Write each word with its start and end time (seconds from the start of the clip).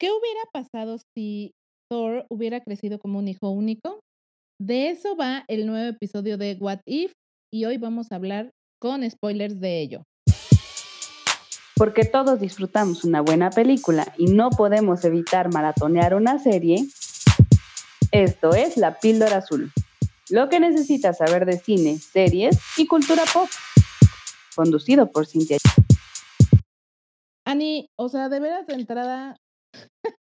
¿qué 0.00 0.10
hubiera 0.10 0.40
pasado 0.50 0.96
si 1.14 1.52
Thor 1.90 2.24
hubiera 2.30 2.60
crecido 2.60 2.98
como 2.98 3.18
un 3.18 3.28
hijo 3.28 3.50
único? 3.50 4.00
De 4.58 4.88
eso 4.88 5.14
va 5.14 5.44
el 5.46 5.66
nuevo 5.66 5.90
episodio 5.90 6.38
de 6.38 6.56
What 6.58 6.80
If 6.86 7.12
y 7.52 7.66
hoy 7.66 7.76
vamos 7.76 8.10
a 8.10 8.16
hablar 8.16 8.50
con 8.80 9.08
spoilers 9.08 9.60
de 9.60 9.80
ello. 9.80 10.02
Porque 11.76 12.04
todos 12.04 12.40
disfrutamos 12.40 13.04
una 13.04 13.20
buena 13.20 13.50
película 13.50 14.12
y 14.16 14.26
no 14.26 14.50
podemos 14.50 15.04
evitar 15.04 15.52
maratonear 15.52 16.14
una 16.14 16.38
serie, 16.38 16.86
esto 18.10 18.54
es 18.54 18.76
La 18.76 18.98
Píldora 18.98 19.38
Azul. 19.38 19.70
Lo 20.30 20.48
que 20.48 20.60
necesitas 20.60 21.18
saber 21.18 21.44
de 21.44 21.58
cine, 21.58 21.98
series 21.98 22.58
y 22.76 22.86
cultura 22.86 23.24
pop. 23.32 23.48
Conducido 24.54 25.10
por 25.10 25.26
Cintia. 25.26 25.58
Ani, 27.46 27.88
o 27.96 28.08
sea, 28.08 28.28
de 28.28 28.40
veras 28.40 28.66
de 28.66 28.74
entrada, 28.74 29.36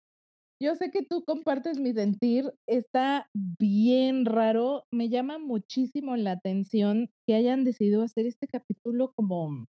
yo 0.62 0.76
sé 0.76 0.92
que 0.92 1.04
tú 1.04 1.24
compartes 1.26 1.80
mi 1.80 1.94
sentir, 1.94 2.54
está 2.68 3.28
bien 3.34 4.26
raro, 4.26 4.84
me 4.92 5.10
llama 5.10 5.38
muchísimo 5.40 6.16
la 6.16 6.32
atención 6.32 7.10
que 7.28 7.36
hayan 7.36 7.64
decidido 7.64 8.02
hacer 8.02 8.26
este 8.26 8.48
capítulo 8.48 9.12
como 9.16 9.66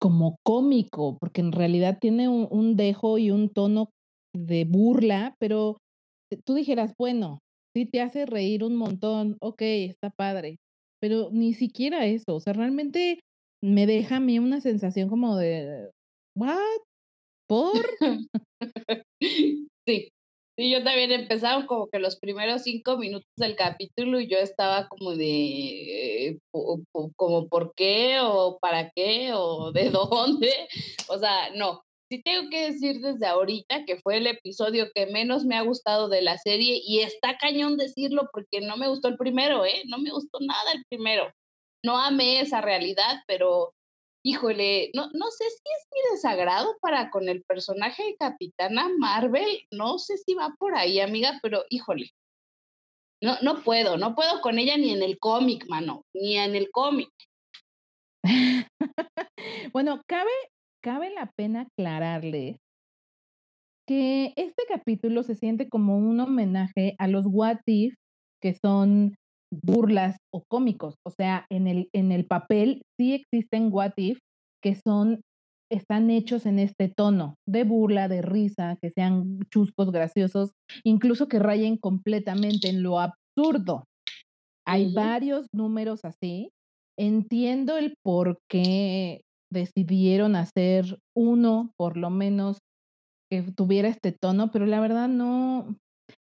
como 0.00 0.36
cómico, 0.44 1.18
porque 1.18 1.40
en 1.40 1.52
realidad 1.52 1.98
tiene 2.00 2.28
un, 2.28 2.76
dejo 2.76 3.18
y 3.18 3.30
un 3.30 3.50
tono 3.50 3.90
de 4.34 4.64
burla, 4.64 5.34
pero 5.40 5.78
tú 6.44 6.54
dijeras, 6.54 6.92
bueno, 6.98 7.40
sí 7.74 7.86
te 7.86 8.00
hace 8.00 8.26
reír 8.26 8.64
un 8.64 8.76
montón, 8.76 9.36
ok, 9.40 9.60
está 9.60 10.10
padre, 10.10 10.58
pero 11.00 11.30
ni 11.32 11.52
siquiera 11.52 12.06
eso, 12.06 12.36
o 12.36 12.40
sea, 12.40 12.52
realmente 12.52 13.20
me 13.62 13.86
deja 13.86 14.16
a 14.16 14.20
mí 14.20 14.38
una 14.38 14.60
sensación 14.60 15.08
como 15.08 15.36
de, 15.36 15.90
¿what? 16.36 16.56
¿Por? 17.48 17.82
Sí, 19.86 20.12
sí, 20.58 20.70
yo 20.70 20.84
también 20.84 21.10
empezaba 21.12 21.66
como 21.66 21.88
que 21.88 21.98
los 21.98 22.18
primeros 22.20 22.62
cinco 22.62 22.98
minutos 22.98 23.30
del 23.36 23.56
capítulo 23.56 24.20
y 24.20 24.28
yo 24.28 24.36
estaba 24.36 24.86
como 24.86 25.16
de, 25.16 26.28
eh, 26.30 26.38
como 26.52 27.48
por 27.48 27.72
qué 27.74 28.18
o 28.20 28.58
para 28.60 28.90
qué 28.90 29.32
o 29.32 29.72
de 29.72 29.88
dónde, 29.90 30.68
o 31.08 31.18
sea, 31.18 31.50
no. 31.54 31.82
Sí 32.10 32.22
tengo 32.22 32.50
que 32.50 32.70
decir 32.70 33.00
desde 33.00 33.26
ahorita 33.26 33.84
que 33.86 33.96
fue 33.96 34.18
el 34.18 34.26
episodio 34.26 34.90
que 34.94 35.06
menos 35.06 35.44
me 35.44 35.56
ha 35.56 35.62
gustado 35.62 36.08
de 36.08 36.22
la 36.22 36.36
serie 36.38 36.80
y 36.84 37.00
está 37.00 37.38
cañón 37.38 37.76
decirlo 37.78 38.28
porque 38.32 38.60
no 38.60 38.76
me 38.76 38.88
gustó 38.88 39.08
el 39.08 39.16
primero, 39.16 39.64
¿eh? 39.64 39.82
No 39.86 39.98
me 39.98 40.10
gustó 40.10 40.38
nada 40.40 40.72
el 40.72 40.84
primero. 40.88 41.32
No 41.84 41.98
amé 41.98 42.40
esa 42.40 42.60
realidad, 42.60 43.22
pero 43.26 43.72
híjole, 44.24 44.90
no, 44.94 45.08
no 45.12 45.30
sé 45.30 45.44
si 45.48 45.62
es 45.78 45.88
mi 45.92 46.12
desagrado 46.12 46.76
para 46.80 47.10
con 47.10 47.28
el 47.28 47.42
personaje 47.44 48.04
de 48.04 48.16
Capitana 48.16 48.88
Marvel, 48.98 49.62
no 49.70 49.98
sé 49.98 50.18
si 50.18 50.34
va 50.34 50.54
por 50.58 50.74
ahí, 50.74 51.00
amiga, 51.00 51.38
pero 51.42 51.64
híjole, 51.70 52.10
no, 53.22 53.36
no 53.42 53.62
puedo, 53.62 53.96
no 53.96 54.14
puedo 54.14 54.40
con 54.40 54.58
ella 54.58 54.76
ni 54.76 54.92
en 54.92 55.02
el 55.02 55.18
cómic, 55.18 55.66
mano, 55.68 56.04
ni 56.14 56.36
en 56.36 56.54
el 56.54 56.70
cómic. 56.70 57.10
bueno, 59.72 60.02
cabe, 60.06 60.30
cabe 60.82 61.10
la 61.10 61.30
pena 61.32 61.62
aclararles 61.62 62.56
que 63.86 64.34
este 64.36 64.64
capítulo 64.68 65.22
se 65.22 65.34
siente 65.34 65.68
como 65.68 65.96
un 65.96 66.20
homenaje 66.20 66.94
a 66.98 67.08
los 67.08 67.24
What 67.26 67.60
If, 67.64 67.94
que 68.40 68.54
son 68.54 69.16
burlas 69.50 70.16
o 70.32 70.42
cómicos. 70.48 70.94
O 71.06 71.10
sea, 71.10 71.46
en 71.50 71.66
el, 71.66 71.88
en 71.92 72.12
el 72.12 72.26
papel 72.26 72.82
sí 72.98 73.14
existen 73.14 73.72
What 73.72 73.92
If 73.96 74.18
que 74.62 74.74
son, 74.74 75.20
están 75.70 76.10
hechos 76.10 76.46
en 76.46 76.58
este 76.58 76.88
tono 76.88 77.34
de 77.46 77.64
burla, 77.64 78.08
de 78.08 78.22
risa, 78.22 78.76
que 78.82 78.90
sean 78.90 79.40
chuscos, 79.52 79.92
graciosos, 79.92 80.52
incluso 80.84 81.28
que 81.28 81.38
rayen 81.38 81.76
completamente 81.76 82.68
en 82.68 82.82
lo 82.82 82.98
absurdo. 83.00 83.84
Hay 84.66 84.92
varios 84.92 85.46
números 85.54 86.00
así. 86.04 86.50
Entiendo 86.98 87.78
el 87.78 87.94
por 88.04 88.38
qué 88.50 89.22
decidieron 89.50 90.36
hacer 90.36 90.98
uno, 91.16 91.72
por 91.78 91.96
lo 91.96 92.10
menos, 92.10 92.58
que 93.30 93.42
tuviera 93.54 93.88
este 93.88 94.12
tono, 94.12 94.50
pero 94.50 94.66
la 94.66 94.80
verdad 94.80 95.08
no, 95.08 95.76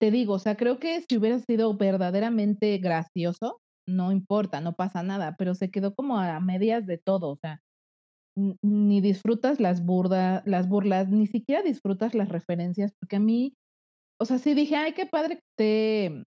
te 0.01 0.11
digo, 0.11 0.35
o 0.35 0.39
sea, 0.39 0.57
creo 0.57 0.79
que 0.79 1.01
si 1.03 1.17
hubiera 1.17 1.39
sido 1.39 1.77
verdaderamente 1.77 2.79
gracioso, 2.79 3.61
no 3.89 4.13
importa, 4.13 4.61
no 4.61 4.75
pasa 4.75 5.03
nada, 5.03 5.37
pero 5.39 5.55
se 5.55 5.71
quedó 5.71 5.95
como 5.95 6.19
a 6.19 6.41
medias 6.41 6.87
de 6.87 6.99
todo, 6.99 7.31
o 7.31 7.37
sea, 7.37 7.61
ni 8.37 9.01
disfrutas 9.01 9.61
las 9.61 9.85
burda, 9.85 10.43
las 10.47 10.69
burlas, 10.69 11.09
ni 11.11 11.27
siquiera 11.27 11.63
disfrutas 11.63 12.15
las 12.15 12.29
referencias, 12.29 12.93
porque 13.01 13.17
a 13.17 13.21
mí, 13.21 13.55
o 14.21 14.25
sea, 14.25 14.39
sí 14.39 14.55
dije, 14.55 14.77
ay, 14.77 14.93
qué 14.95 15.07
padre 15.07 15.37
que 15.37 15.43
esté 15.53 16.25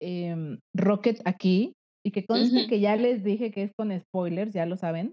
em, 0.00 0.58
Rocket 0.74 1.20
aquí, 1.24 1.74
y 2.04 2.12
que 2.12 2.24
conste 2.24 2.68
que 2.68 2.78
ya 2.80 2.96
les 2.96 3.24
dije 3.24 3.50
que 3.50 3.64
es 3.64 3.72
con 3.76 3.90
spoilers, 3.98 4.52
ya 4.54 4.64
lo 4.64 4.76
saben. 4.76 5.12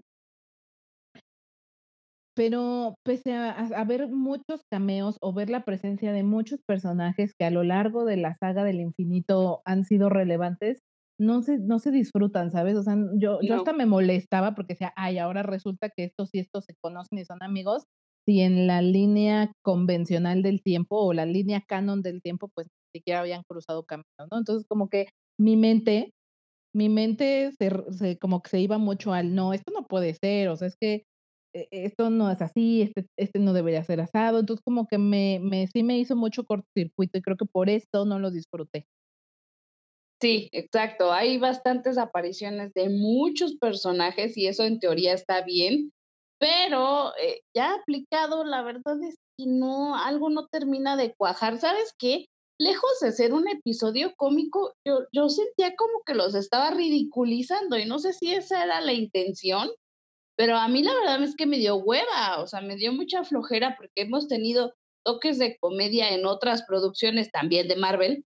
Pero 2.36 2.96
pese 3.04 3.32
a, 3.34 3.50
a- 3.52 3.84
ver 3.84 4.08
muchos 4.08 4.62
cameos 4.70 5.16
o 5.20 5.32
ver 5.32 5.50
la 5.50 5.64
presencia 5.64 6.12
de 6.12 6.24
muchos 6.24 6.60
personajes 6.66 7.32
que 7.38 7.44
a 7.44 7.50
lo 7.50 7.62
largo 7.62 8.04
de 8.04 8.16
la 8.16 8.34
saga 8.34 8.64
del 8.64 8.80
infinito 8.80 9.62
han 9.64 9.84
sido 9.84 10.08
relevantes, 10.10 10.80
no 11.20 11.42
se, 11.42 11.58
no 11.58 11.78
se 11.78 11.92
disfrutan, 11.92 12.50
¿sabes? 12.50 12.76
O 12.76 12.82
sea, 12.82 12.96
yo, 13.16 13.40
yo 13.42 13.54
hasta 13.54 13.72
No, 13.72 13.72
me 13.72 13.86
molestaba 13.86 14.54
porque 14.56 14.74
decía, 14.74 14.92
ay, 14.96 15.18
ahora 15.18 15.44
resulta 15.44 15.90
que 15.90 16.04
estos 16.04 16.30
y 16.32 16.40
estos 16.40 16.64
se 16.64 16.74
conocen 16.80 17.18
y 17.18 17.24
son 17.24 17.38
amigos, 17.42 17.84
si 18.26 18.40
en 18.40 18.66
la 18.66 18.82
línea 18.82 19.52
convencional 19.62 20.42
del 20.42 20.62
tiempo 20.62 20.96
o 20.98 21.12
la 21.12 21.26
línea 21.26 21.62
canon 21.68 22.02
del 22.02 22.20
tiempo, 22.22 22.48
pues 22.54 22.66
ni 22.94 22.98
siquiera 23.00 23.20
habían 23.20 23.42
cruzado 23.48 23.84
caminos, 23.84 24.06
¿no? 24.30 24.38
Entonces, 24.38 24.66
como 24.68 24.88
que 24.88 25.08
mi 25.38 25.56
mente, 25.56 26.10
mi 26.74 26.88
mente 26.88 27.52
se, 27.58 27.70
se- 27.92 28.18
como 28.18 28.42
que 28.42 28.50
se 28.50 28.60
iba 28.60 28.78
mucho 28.78 29.12
al, 29.12 29.34
no, 29.34 29.52
esto 29.52 29.72
no 29.72 29.86
puede 29.86 30.14
ser, 30.14 30.48
o 30.48 30.56
sea, 30.56 30.68
es 30.68 30.76
que 30.80 31.04
esto 31.54 32.10
no 32.10 32.30
es 32.30 32.42
así, 32.42 32.82
este, 32.82 33.06
este 33.16 33.38
no 33.38 33.52
debería 33.52 33.84
ser 33.84 34.00
asado. 34.00 34.40
Entonces, 34.40 34.62
como 34.64 34.86
que 34.88 34.98
me, 34.98 35.40
me, 35.42 35.66
sí 35.68 35.82
me 35.82 35.98
hizo 35.98 36.16
mucho 36.16 36.44
cortocircuito 36.44 37.18
y 37.18 37.22
creo 37.22 37.36
que 37.36 37.46
por 37.46 37.70
esto 37.70 38.04
no 38.04 38.18
lo 38.18 38.30
disfruté. 38.30 38.86
sí, 40.20 40.48
exacto, 40.52 41.12
hay 41.12 41.38
bastantes 41.38 41.98
apariciones 41.98 42.72
de 42.74 42.88
muchos 42.88 43.56
personajes 43.56 44.36
y 44.38 44.46
eso 44.46 44.64
en 44.64 44.78
teoría 44.80 45.12
está 45.12 45.42
bien, 45.42 45.92
pero 46.38 47.12
eh, 47.16 47.40
ya 47.54 47.74
aplicado, 47.74 48.44
la 48.44 48.62
verdad 48.62 49.02
es 49.02 49.16
que 49.38 49.46
no, 49.46 49.96
algo 49.96 50.30
no 50.30 50.46
termina 50.48 50.96
de 50.96 51.14
cuajar. 51.14 51.58
¿Sabes 51.58 51.94
qué? 51.98 52.26
Lejos 52.58 53.00
de 53.00 53.12
ser 53.12 53.32
un 53.32 53.48
episodio 53.48 54.14
cómico, 54.16 54.74
yo, 54.86 55.00
yo 55.12 55.28
sentía 55.28 55.74
como 55.76 56.02
que 56.06 56.14
los 56.14 56.34
estaba 56.34 56.70
ridiculizando 56.70 57.78
y 57.78 57.86
no 57.86 57.98
sé 57.98 58.12
si 58.12 58.32
esa 58.32 58.64
era 58.64 58.80
la 58.80 58.92
intención, 58.92 59.70
pero 60.36 60.56
a 60.56 60.68
mí 60.68 60.82
la 60.82 60.94
verdad 60.94 61.22
es 61.22 61.36
que 61.36 61.46
me 61.46 61.58
dio 61.58 61.76
hueva, 61.76 62.40
o 62.40 62.46
sea, 62.46 62.60
me 62.60 62.76
dio 62.76 62.92
mucha 62.92 63.24
flojera 63.24 63.76
porque 63.76 64.02
hemos 64.02 64.28
tenido 64.28 64.74
toques 65.04 65.38
de 65.38 65.56
comedia 65.58 66.10
en 66.10 66.26
otras 66.26 66.64
producciones 66.66 67.30
también 67.30 67.68
de 67.68 67.76
Marvel 67.76 68.24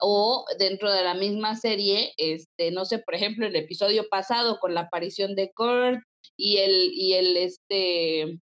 o 0.00 0.46
dentro 0.58 0.90
de 0.90 1.04
la 1.04 1.14
misma 1.14 1.56
serie, 1.56 2.12
este, 2.16 2.70
no 2.70 2.84
sé, 2.84 3.00
por 3.00 3.14
ejemplo, 3.14 3.46
el 3.46 3.56
episodio 3.56 4.08
pasado 4.08 4.58
con 4.58 4.74
la 4.74 4.82
aparición 4.82 5.34
de 5.34 5.52
Kurt 5.54 6.00
y 6.36 6.58
el, 6.58 6.92
y 6.94 7.12
el, 7.14 7.36
este, 7.36 8.40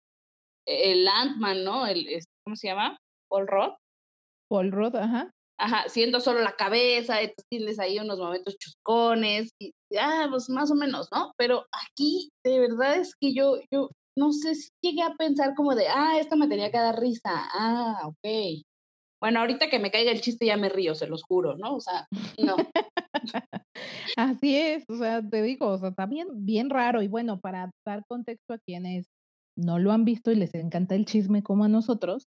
el 0.65 1.07
Ant-Man, 1.07 1.63
¿no? 1.63 1.87
El, 1.87 2.07
¿cómo 2.43 2.55
se 2.55 2.67
llama? 2.67 2.99
Paul 3.29 3.47
Rudd. 3.47 3.73
Paul 4.49 4.71
Rudd, 4.71 4.95
ajá. 4.95 5.34
Ajá, 5.57 5.87
siendo 5.87 6.19
solo 6.19 6.41
la 6.41 6.55
cabeza, 6.55 7.21
entonces 7.21 7.45
tienes 7.49 7.79
ahí 7.79 7.97
unos 7.97 8.19
momentos 8.19 8.57
chuscones, 8.57 9.49
y 9.59 9.73
ah, 9.97 10.27
pues 10.29 10.49
más 10.49 10.69
o 10.69 10.75
menos, 10.75 11.07
¿no? 11.13 11.31
Pero 11.37 11.65
aquí, 11.71 12.29
de 12.43 12.59
verdad 12.59 12.97
es 12.97 13.15
que 13.19 13.33
yo, 13.33 13.59
yo 13.71 13.89
no 14.17 14.31
sé 14.33 14.55
si 14.55 14.69
llegué 14.81 15.01
a 15.01 15.15
pensar 15.15 15.53
como 15.55 15.75
de, 15.75 15.87
ah, 15.87 16.19
esta 16.19 16.35
me 16.35 16.47
tenía 16.47 16.71
que 16.71 16.77
dar 16.77 16.99
risa, 16.99 17.31
ah, 17.53 18.01
ok. 18.05 18.63
Bueno, 19.21 19.39
ahorita 19.39 19.69
que 19.69 19.79
me 19.79 19.91
caiga 19.91 20.11
el 20.11 20.21
chiste 20.21 20.45
ya 20.45 20.57
me 20.57 20.69
río, 20.69 20.93
se 20.93 21.07
los 21.07 21.23
juro, 21.23 21.57
¿no? 21.57 21.75
O 21.75 21.81
sea, 21.81 22.05
no. 22.37 22.57
Así 24.17 24.55
es, 24.57 24.83
o 24.89 24.97
sea, 24.97 25.27
te 25.27 25.41
digo, 25.41 25.67
o 25.67 25.77
sea, 25.77 25.89
está 25.89 26.05
bien, 26.05 26.27
bien 26.45 26.69
raro. 26.69 27.01
Y 27.01 27.07
bueno, 27.07 27.39
para 27.39 27.71
dar 27.85 28.03
contexto 28.07 28.53
a 28.53 28.59
quienes 28.59 29.07
no 29.57 29.79
lo 29.79 29.91
han 29.91 30.05
visto 30.05 30.31
y 30.31 30.35
les 30.35 30.53
encanta 30.53 30.95
el 30.95 31.05
chisme 31.05 31.43
como 31.43 31.63
a 31.63 31.69
nosotros, 31.69 32.27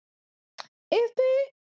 este, 0.91 1.23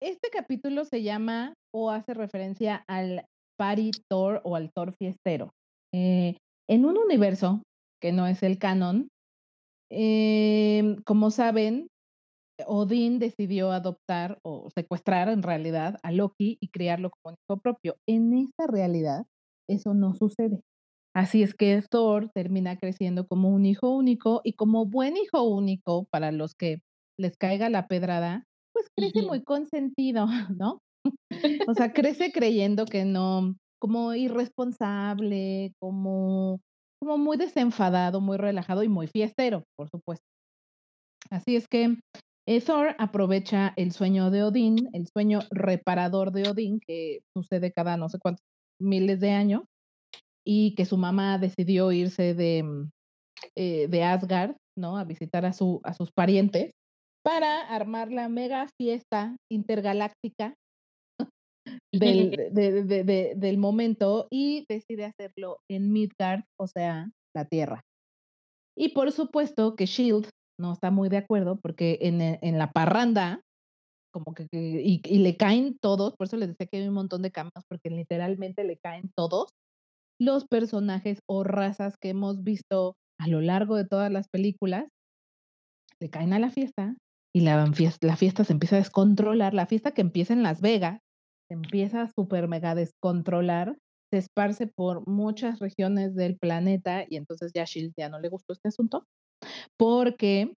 este 0.01 0.29
capítulo 0.31 0.85
se 0.85 1.03
llama 1.03 1.53
o 1.73 1.91
hace 1.91 2.13
referencia 2.13 2.83
al 2.87 3.25
Party 3.57 3.91
Thor 4.09 4.41
o 4.43 4.55
al 4.55 4.71
Thor 4.71 4.93
fiestero. 4.97 5.51
Eh, 5.93 6.37
en 6.69 6.85
un 6.85 6.97
universo 6.97 7.61
que 8.01 8.11
no 8.11 8.27
es 8.27 8.43
el 8.43 8.57
canon, 8.59 9.09
em, 9.91 10.95
como 11.05 11.31
saben, 11.31 11.87
Odín 12.67 13.19
decidió 13.19 13.71
adoptar 13.71 14.39
o 14.43 14.69
secuestrar 14.75 15.29
en 15.29 15.43
realidad 15.43 15.97
a 16.03 16.11
Loki 16.11 16.57
y 16.61 16.69
criarlo 16.69 17.09
como 17.09 17.33
un 17.33 17.37
hijo 17.47 17.59
propio. 17.61 17.95
En 18.07 18.33
esta 18.33 18.67
realidad, 18.67 19.25
eso 19.69 19.93
no 19.93 20.13
sucede. 20.13 20.61
Así 21.15 21.43
es 21.43 21.53
que 21.53 21.81
Thor 21.89 22.29
termina 22.33 22.77
creciendo 22.77 23.27
como 23.27 23.49
un 23.49 23.65
hijo 23.65 23.89
único 23.89 24.41
y 24.43 24.53
como 24.53 24.85
buen 24.85 25.17
hijo 25.17 25.43
único 25.43 26.05
para 26.11 26.31
los 26.31 26.53
que 26.55 26.81
les 27.17 27.35
caiga 27.37 27.69
la 27.69 27.87
pedrada, 27.87 28.45
pues 28.79 29.11
crece 29.11 29.27
muy 29.27 29.43
consentido, 29.43 30.25
¿no? 30.57 30.79
O 31.67 31.73
sea, 31.73 31.93
crece 31.93 32.31
creyendo 32.31 32.85
que 32.85 33.05
no, 33.05 33.55
como 33.79 34.13
irresponsable, 34.13 35.73
como 35.79 36.59
como 37.01 37.17
muy 37.17 37.37
desenfadado, 37.37 38.19
muy 38.19 38.37
relajado 38.37 38.83
y 38.83 38.89
muy 38.89 39.07
fiestero, 39.07 39.63
por 39.77 39.89
supuesto. 39.89 40.25
Así 41.29 41.55
es 41.55 41.67
que, 41.69 41.97
eh, 42.45 42.61
Thor 42.61 42.93
aprovecha 42.97 43.73
el 43.77 43.93
sueño 43.93 44.31
de 44.31 44.43
Odín, 44.43 44.89
el 44.91 45.07
sueño 45.07 45.39
reparador 45.49 46.33
de 46.33 46.49
Odín, 46.49 46.81
que 46.85 47.19
sucede 47.33 47.71
cada 47.71 47.95
no 47.95 48.09
sé 48.09 48.19
cuántos 48.19 48.43
miles 48.81 49.21
de 49.21 49.31
años, 49.31 49.63
y 50.45 50.75
que 50.75 50.85
su 50.85 50.97
mamá 50.97 51.37
decidió 51.37 51.91
irse 51.93 52.33
de, 52.33 52.63
mm, 52.63 52.89
eh, 53.55 53.87
de 53.87 54.03
Asgard, 54.03 54.55
¿no? 54.77 54.97
A 54.97 55.05
visitar 55.05 55.45
a 55.45 55.53
su 55.53 55.79
a 55.83 55.93
sus 55.93 56.11
parientes, 56.11 56.73
para 57.23 57.61
armar 57.61 58.11
la 58.11 58.29
mega 58.29 58.67
fiesta 58.79 59.35
intergaláctica 59.51 60.55
del 61.93 62.31
de 62.53 62.83
de 62.83 63.03
de 63.03 63.33
del 63.35 63.57
momento, 63.57 64.27
y 64.31 64.65
decide 64.69 65.05
hacerlo 65.05 65.57
en 65.69 65.91
Midgard, 65.91 66.43
o 66.59 66.67
sea, 66.67 67.09
la 67.35 67.45
Tierra. 67.45 67.81
Y 68.77 68.89
por 68.89 69.11
supuesto 69.11 69.75
que 69.75 69.85
Shield 69.85 70.29
no 70.59 70.73
está 70.73 70.91
muy 70.91 71.09
de 71.09 71.17
acuerdo, 71.17 71.59
porque 71.61 71.99
en 72.01 72.21
e 72.21 72.39
en 72.41 72.57
la 72.57 72.71
parranda, 72.71 73.41
como 74.13 74.33
que 74.33 74.47
y 74.51 75.01
y 75.05 75.17
le 75.19 75.35
caen 75.37 75.77
todos, 75.81 76.15
por 76.15 76.27
eso 76.27 76.37
les 76.37 76.49
decía 76.49 76.67
que 76.67 76.77
hay 76.77 76.87
un 76.87 76.93
montón 76.93 77.21
de 77.21 77.31
cameos, 77.31 77.63
porque 77.69 77.89
literalmente 77.89 78.63
le 78.63 78.77
caen 78.77 79.11
todos 79.15 79.49
los 80.19 80.45
personajes 80.45 81.19
o 81.27 81.43
razas 81.43 81.95
que 81.97 82.09
hemos 82.09 82.43
visto 82.43 82.95
a 83.19 83.27
lo 83.27 83.41
largo 83.41 83.75
de 83.75 83.85
todas 83.85 84.11
las 84.11 84.27
películas. 84.29 84.87
Le 86.01 86.09
caen 86.09 86.33
a 86.33 86.39
la 86.39 86.49
fiesta, 86.49 86.95
y 87.35 87.41
la 87.41 87.65
fies 87.73 87.97
la 88.01 88.15
fiesta 88.15 88.43
se 88.43 88.53
empieza 88.53 88.75
a 88.75 88.79
descontrolar, 88.79 89.53
la 89.53 89.65
fiesta 89.65 89.91
que 89.91 90.01
empieza 90.01 90.33
en 90.33 90.43
Las 90.43 90.61
Vegas, 90.61 90.99
se 91.47 91.55
empieza 91.55 92.01
a 92.01 92.11
super 92.11 92.47
mega 92.47 92.75
descontrolar, 92.75 93.77
se 94.11 94.17
esparce 94.17 94.67
por 94.67 95.07
muchas 95.07 95.59
regiones 95.59 96.15
del 96.15 96.37
planeta, 96.37 97.05
y 97.07 97.17
entonces 97.17 97.51
ya 97.53 97.63
a 97.63 97.65
Shield 97.65 97.93
ya 97.97 98.09
no 98.09 98.19
le 98.19 98.29
gustó 98.29 98.53
este 98.53 98.69
asunto, 98.69 99.05
porque 99.77 100.53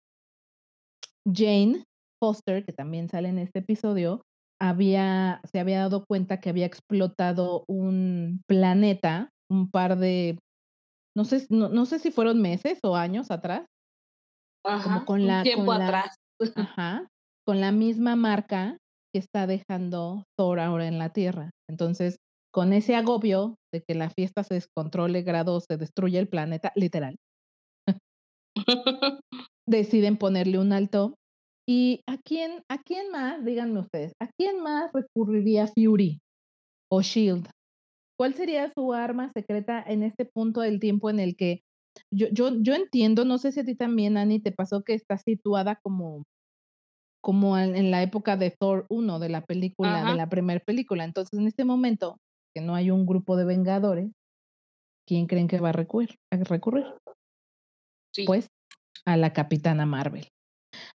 Jane 1.27 1.85
Foster, 2.21 2.65
que 2.65 2.73
también 2.73 3.09
sale 3.09 3.29
en 3.29 3.39
este 3.39 3.61
episodio, 3.61 4.23
había 4.61 5.41
se 5.51 5.59
había 5.59 5.81
dado 5.81 6.05
cuenta 6.07 6.41
que 6.41 6.51
había 6.51 6.67
explotado 6.67 7.65
un 7.67 8.43
planeta, 8.47 9.31
un 9.51 9.71
par 9.71 9.99
de, 9.99 10.39
no 11.17 11.25
sé 11.25 11.47
no 11.51 11.69
no 11.69 11.87
sé 11.87 11.99
si 11.99 12.11
fueron 12.11 12.41
meses 12.41 12.79
o 12.83 12.95
años 12.95 13.31
atrás. 13.31 13.67
Como 14.63 15.07
con 15.07 15.27
la 15.27 15.43
tiempo 15.43 15.65
con 15.65 15.79
la 15.79 16.13
atrás. 16.41 16.67
ajá, 16.69 17.09
con 17.47 17.61
la 17.61 17.73
misma 17.73 18.17
marca 18.17 18.79
que 19.13 19.19
está 19.19 19.47
dejando 19.47 20.25
Thor 20.39 20.61
ahora 20.61 20.87
en 20.87 20.99
la 20.99 21.13
Tierra. 21.13 21.51
Entonces, 21.69 22.17
con 22.53 22.73
ese 22.73 22.95
agobio 22.97 23.57
de 23.73 23.83
que 23.87 23.95
la 23.95 24.11
fiesta 24.11 24.43
se 24.43 24.55
descontrole, 24.55 25.23
grado 25.23 25.61
se 25.61 25.77
destruye 25.77 26.19
el 26.19 26.29
planeta, 26.29 26.73
literal. 26.75 27.17
Deciden 29.69 30.17
ponerle 30.17 30.59
un 30.59 30.73
alto. 30.73 31.15
¿Y 31.69 32.03
a 32.09 32.19
quién 32.19 32.63
a 32.69 32.79
quién 32.79 33.11
más? 33.13 33.45
Díganme 33.45 33.81
ustedes, 33.81 34.13
¿a 34.21 34.29
quién 34.37 34.61
más 34.61 34.91
recurriría 34.93 35.69
Fury 35.69 36.19
o 36.91 37.03
Shield? 37.03 37.49
¿Cuál 38.19 38.35
sería 38.35 38.73
su 38.75 38.93
arma 38.93 39.31
secreta 39.33 39.83
en 39.87 40.03
este 40.03 40.25
punto 40.25 40.61
del 40.63 40.81
tiempo 40.81 41.11
en 41.11 41.21
el 41.21 41.37
que 41.37 41.63
yo 42.11 42.29
yo 42.33 42.51
yo 42.61 42.75
entiendo, 42.75 43.25
no 43.25 43.39
sé 43.39 43.53
si 43.53 43.61
a 43.61 43.65
ti 43.65 43.75
también, 43.75 44.17
Anny, 44.17 44.41
te 44.41 44.53
pasó 44.53 44.83
que 44.83 44.95
está 44.95 45.19
situada 45.19 45.77
como 45.83 46.25
como 47.23 47.59
en 47.59 47.77
en 47.77 47.91
la 47.91 48.03
época 48.03 48.37
de 48.37 48.51
Thor 48.51 48.87
1, 48.89 49.19
de 49.19 49.29
la 49.29 49.43
película 49.43 50.05
de 50.05 50.15
la 50.15 50.29
primer 50.29 50.63
película. 50.65 51.05
Entonces, 51.05 51.39
en 51.39 51.47
este 51.47 51.65
momento, 51.65 52.19
que 52.55 52.63
no 52.63 52.75
hay 52.75 52.91
un 52.91 53.07
grupo 53.07 53.37
de 53.37 53.45
vengadores, 53.45 54.11
¿quién 55.07 55.27
creen 55.27 55.49
que 55.49 55.61
va 55.61 55.71
a 55.71 55.73
recurrir 55.73 56.17
a 56.33 56.37
recurrir? 56.37 56.87
Sí. 58.15 58.25
Pues, 58.25 58.49
a 59.07 59.17
la 59.17 59.33
Capitana 59.33 59.87
Marvel. 59.87 60.29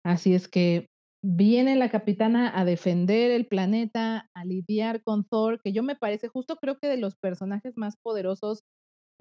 Así 0.03 0.33
es 0.33 0.47
que 0.47 0.87
viene 1.23 1.75
la 1.75 1.89
capitana 1.89 2.51
a 2.57 2.65
defender 2.65 3.31
el 3.31 3.45
planeta, 3.45 4.27
a 4.33 4.45
lidiar 4.45 5.03
con 5.03 5.23
Thor, 5.23 5.61
que 5.63 5.71
yo 5.71 5.83
me 5.83 5.95
parece 5.95 6.27
justo 6.27 6.55
creo 6.55 6.77
que 6.79 6.87
de 6.87 6.97
los 6.97 7.15
personajes 7.15 7.77
más 7.77 7.95
poderosos 8.03 8.63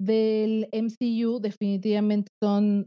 del 0.01 0.67
MCU 0.71 1.39
definitivamente 1.41 2.29
son 2.43 2.85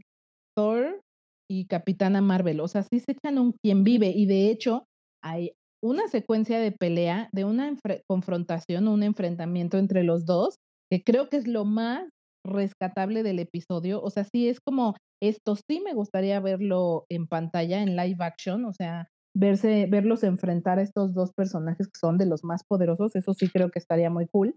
Thor 0.57 1.01
y 1.49 1.67
Capitana 1.67 2.21
Marvel. 2.21 2.59
O 2.61 2.67
sea, 2.67 2.83
sí 2.83 2.99
se 2.99 3.13
echan 3.13 3.39
un 3.39 3.53
quien 3.63 3.83
vive, 3.83 4.09
y 4.15 4.25
de 4.25 4.49
hecho, 4.51 4.85
hay 5.23 5.53
una 5.83 6.07
secuencia 6.07 6.59
de 6.59 6.71
pelea, 6.71 7.29
de 7.33 7.45
una 7.45 7.75
confrontación, 8.09 8.87
un 8.87 9.03
enfrentamiento 9.03 9.77
entre 9.77 10.03
los 10.03 10.25
2, 10.25 10.57
que 10.91 11.03
creo 11.03 11.29
que 11.29 11.37
es 11.37 11.47
lo 11.47 11.65
más 11.65 12.09
rescatable 12.45 13.23
del 13.23 13.39
episodio. 13.39 14.01
O 14.01 14.09
sea, 14.09 14.23
sí 14.25 14.49
es 14.49 14.59
como 14.59 14.95
esto 15.21 15.55
sí 15.55 15.81
me 15.81 15.93
gustaría 15.93 16.39
verlo 16.39 17.05
en 17.09 17.27
pantalla, 17.27 17.81
en 17.81 17.95
live 17.95 18.17
action, 18.19 18.65
o 18.65 18.73
sea, 18.73 19.07
verse 19.35 19.87
verlos 19.89 20.23
enfrentar 20.23 20.79
a 20.79 20.83
estos 20.83 21.13
2 21.13 21.31
personajes 21.35 21.87
que 21.87 21.99
son 21.99 22.17
de 22.17 22.25
los 22.25 22.43
más 22.43 22.63
poderosos, 22.67 23.15
eso 23.15 23.33
sí 23.33 23.49
creo 23.49 23.69
que 23.71 23.79
estaría 23.79 24.09
muy 24.09 24.27
cool. 24.31 24.55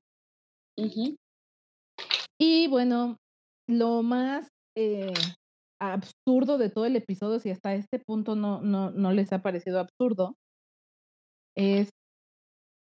Y 2.40 2.68
bueno, 2.68 3.16
lo 3.68 4.02
más, 4.04 4.48
eh, 4.76 5.12
absurdo 5.80 6.58
de 6.58 6.70
todo 6.70 6.86
el 6.86 6.96
episodio, 6.96 7.40
si 7.40 7.50
hasta 7.50 7.74
este 7.74 7.98
punto 8.00 8.34
no 8.36 8.60
no 8.62 8.90
no 8.90 9.12
les 9.12 9.32
ha 9.32 9.42
parecido 9.42 9.80
absurdo 9.80 10.34
es 11.56 11.90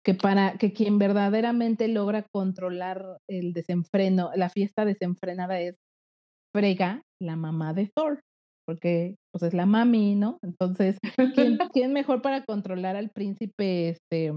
que 0.06 0.14
para 0.14 0.58
que 0.58 0.72
quien 0.74 0.98
verdaderamente 0.98 1.88
logra 1.88 2.26
controlar 2.34 3.18
el 3.30 3.54
desenfreno, 3.54 4.32
la 4.36 4.50
fiesta 4.50 4.86
desenfrenada 4.86 5.60
es 5.60 5.76
Frigga, 6.56 7.04
la 7.22 7.36
mamá 7.36 7.74
de 7.74 7.92
Thor, 7.96 8.22
porque, 8.66 9.18
pues, 9.32 9.44
es 9.44 9.54
la 9.54 9.66
mami, 9.66 10.16
¿no? 10.16 10.40
Entonces, 10.44 10.98
¿quién 11.36 11.58
quién 11.74 11.94
mejor 11.94 12.22
para 12.22 12.46
controlar 12.46 12.96
al 12.96 13.12
príncipe, 13.12 13.90
este 13.90 14.32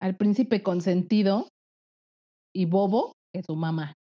al 0.00 0.16
príncipe 0.16 0.62
consentido 0.62 1.48
y 2.54 2.64
bobo 2.64 3.12
que 3.32 3.42
su 3.42 3.56
mamá? 3.56 3.94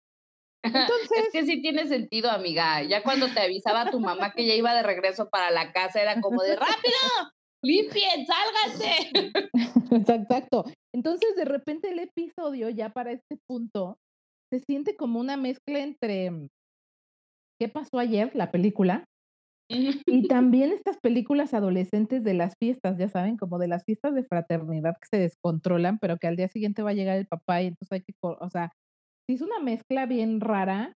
Es 0.64 0.72
Entonces 0.74 1.28
que 1.32 1.44
sí 1.44 1.60
tiene 1.62 1.86
sentido, 1.86 2.30
amiga. 2.30 2.82
Ya 2.82 3.02
cuando 3.02 3.28
te 3.32 3.40
avisaba 3.40 3.90
tu 3.90 4.00
mamá 4.00 4.32
que 4.34 4.46
ya 4.46 4.54
iba 4.54 4.74
de 4.74 4.82
regreso 4.82 5.28
para 5.30 5.50
la 5.50 5.72
casa, 5.72 6.02
era 6.02 6.20
como 6.20 6.42
de: 6.42 6.56
"¡Rápido! 6.56 7.32
¡Limpien! 7.62 8.26
¡Sálganse!". 8.26 9.10
Exacto. 9.92 10.64
Entonces, 10.94 11.36
de 11.36 11.44
repente, 11.44 11.90
el 11.90 11.98
episodio, 11.98 12.68
ya 12.70 12.90
para 12.90 13.12
este 13.12 13.36
punto, 13.46 13.98
se 14.52 14.60
siente 14.60 14.96
como 14.96 15.20
una 15.20 15.36
mezcla 15.36 15.80
entre 15.80 16.48
¿Qué 17.60 17.68
pasó 17.70 17.98
ayer?, 17.98 18.32
la 18.34 18.50
película 18.50 19.04
y 20.08 20.22
también 20.28 20.72
estas 20.72 20.98
películas 20.98 21.52
adolescentes 21.52 22.22
de 22.22 22.34
las 22.34 22.54
fiestas, 22.60 22.96
ya 22.98 23.08
saben, 23.08 23.36
como 23.36 23.58
de 23.58 23.66
las 23.68 23.84
fiestas 23.84 24.14
de 24.14 24.22
fraternidad 24.24 24.94
que 25.00 25.08
se 25.10 25.18
descontrolan, 25.20 25.98
pero 25.98 26.16
que 26.18 26.28
al 26.28 26.36
día 26.36 26.48
siguiente 26.48 26.82
va 26.82 26.90
a 26.90 26.94
llegar 26.94 27.18
el 27.18 27.26
papá 27.26 27.62
y 27.62 27.66
entonces 27.68 27.92
hay 27.92 28.00
que 28.02 28.12
o 28.22 28.50
sea, 28.50 28.72
es 29.34 29.40
una 29.40 29.58
mezcla 29.58 30.06
bien 30.06 30.40
rara 30.40 30.92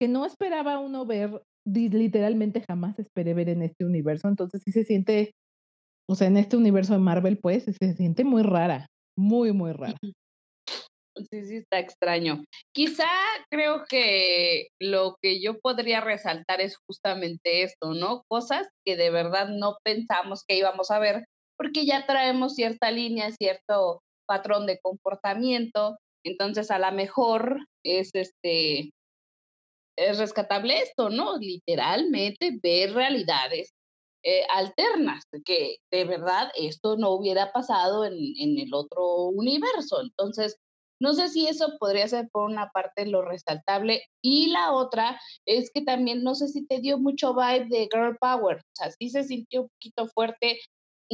que 0.00 0.08
no 0.08 0.26
esperaba 0.26 0.78
uno 0.78 1.06
ver, 1.06 1.42
literalmente 1.66 2.62
jamás 2.66 2.98
esperé 2.98 3.34
ver 3.34 3.48
en 3.48 3.62
este 3.62 3.84
universo. 3.84 4.28
Entonces, 4.28 4.62
sí 4.64 4.72
se 4.72 4.84
siente, 4.84 5.32
o 6.08 6.14
sea, 6.14 6.28
en 6.28 6.36
este 6.36 6.56
universo 6.56 6.94
de 6.94 6.98
Marvel, 6.98 7.38
pues, 7.38 7.64
se 7.64 7.94
siente 7.94 8.24
muy 8.24 8.42
rara, 8.42 8.86
muy, 9.16 9.52
muy 9.52 9.72
rara. 9.72 9.96
Sí, 11.30 11.44
sí 11.44 11.56
está 11.58 11.78
extraño. 11.78 12.44
Quizá 12.74 13.06
creo 13.48 13.84
que 13.88 14.66
lo 14.80 15.14
que 15.22 15.40
yo 15.40 15.60
podría 15.60 16.00
resaltar 16.00 16.60
es 16.60 16.76
justamente 16.88 17.62
esto, 17.62 17.94
¿no? 17.94 18.24
Cosas 18.28 18.66
que 18.84 18.96
de 18.96 19.10
verdad 19.10 19.48
no 19.48 19.76
pensamos 19.84 20.42
que 20.46 20.56
íbamos 20.56 20.90
a 20.90 20.98
ver, 20.98 21.24
porque 21.56 21.86
ya 21.86 22.04
traemos 22.04 22.54
cierta 22.54 22.90
línea, 22.90 23.30
cierto 23.30 24.00
patrón 24.26 24.66
de 24.66 24.80
comportamiento. 24.82 25.96
Entonces, 26.24 26.72
a 26.72 26.80
la 26.80 26.90
mejor 26.90 27.64
es, 27.84 28.10
este 28.14 28.92
es 29.96 30.18
rescatable 30.18 30.80
esto, 30.82 31.10
¿no? 31.10 31.38
Literalmente 31.38 32.58
ver 32.62 32.94
realidades, 32.94 33.72
eh, 34.24 34.42
alternas, 34.50 35.24
que 35.44 35.76
de 35.92 36.04
verdad 36.04 36.50
esto 36.56 36.96
no 36.96 37.10
hubiera 37.10 37.52
pasado 37.52 38.04
en 38.04 38.14
en 38.38 38.58
el 38.58 38.74
otro 38.74 39.26
universo. 39.26 40.00
Entonces, 40.02 40.56
no 41.00 41.12
sé 41.14 41.28
si 41.28 41.46
eso 41.46 41.76
podría 41.78 42.08
ser 42.08 42.28
por 42.30 42.44
una 42.50 42.70
parte 42.70 43.06
lo 43.06 43.22
resaltable, 43.22 44.04
y 44.22 44.48
la 44.48 44.72
otra 44.72 45.20
es 45.46 45.70
que 45.72 45.82
también 45.82 46.22
no 46.22 46.34
sé 46.34 46.48
si 46.48 46.66
te 46.66 46.80
dio 46.80 46.98
mucho 46.98 47.34
vibe 47.34 47.66
de 47.68 47.88
girl 47.92 48.16
power, 48.18 48.58
o 48.58 48.76
sea, 48.76 48.90
sí 48.92 49.10
se 49.10 49.24
sintió 49.24 49.62
un 49.62 49.68
poquito 49.68 50.06
fuerte 50.08 50.58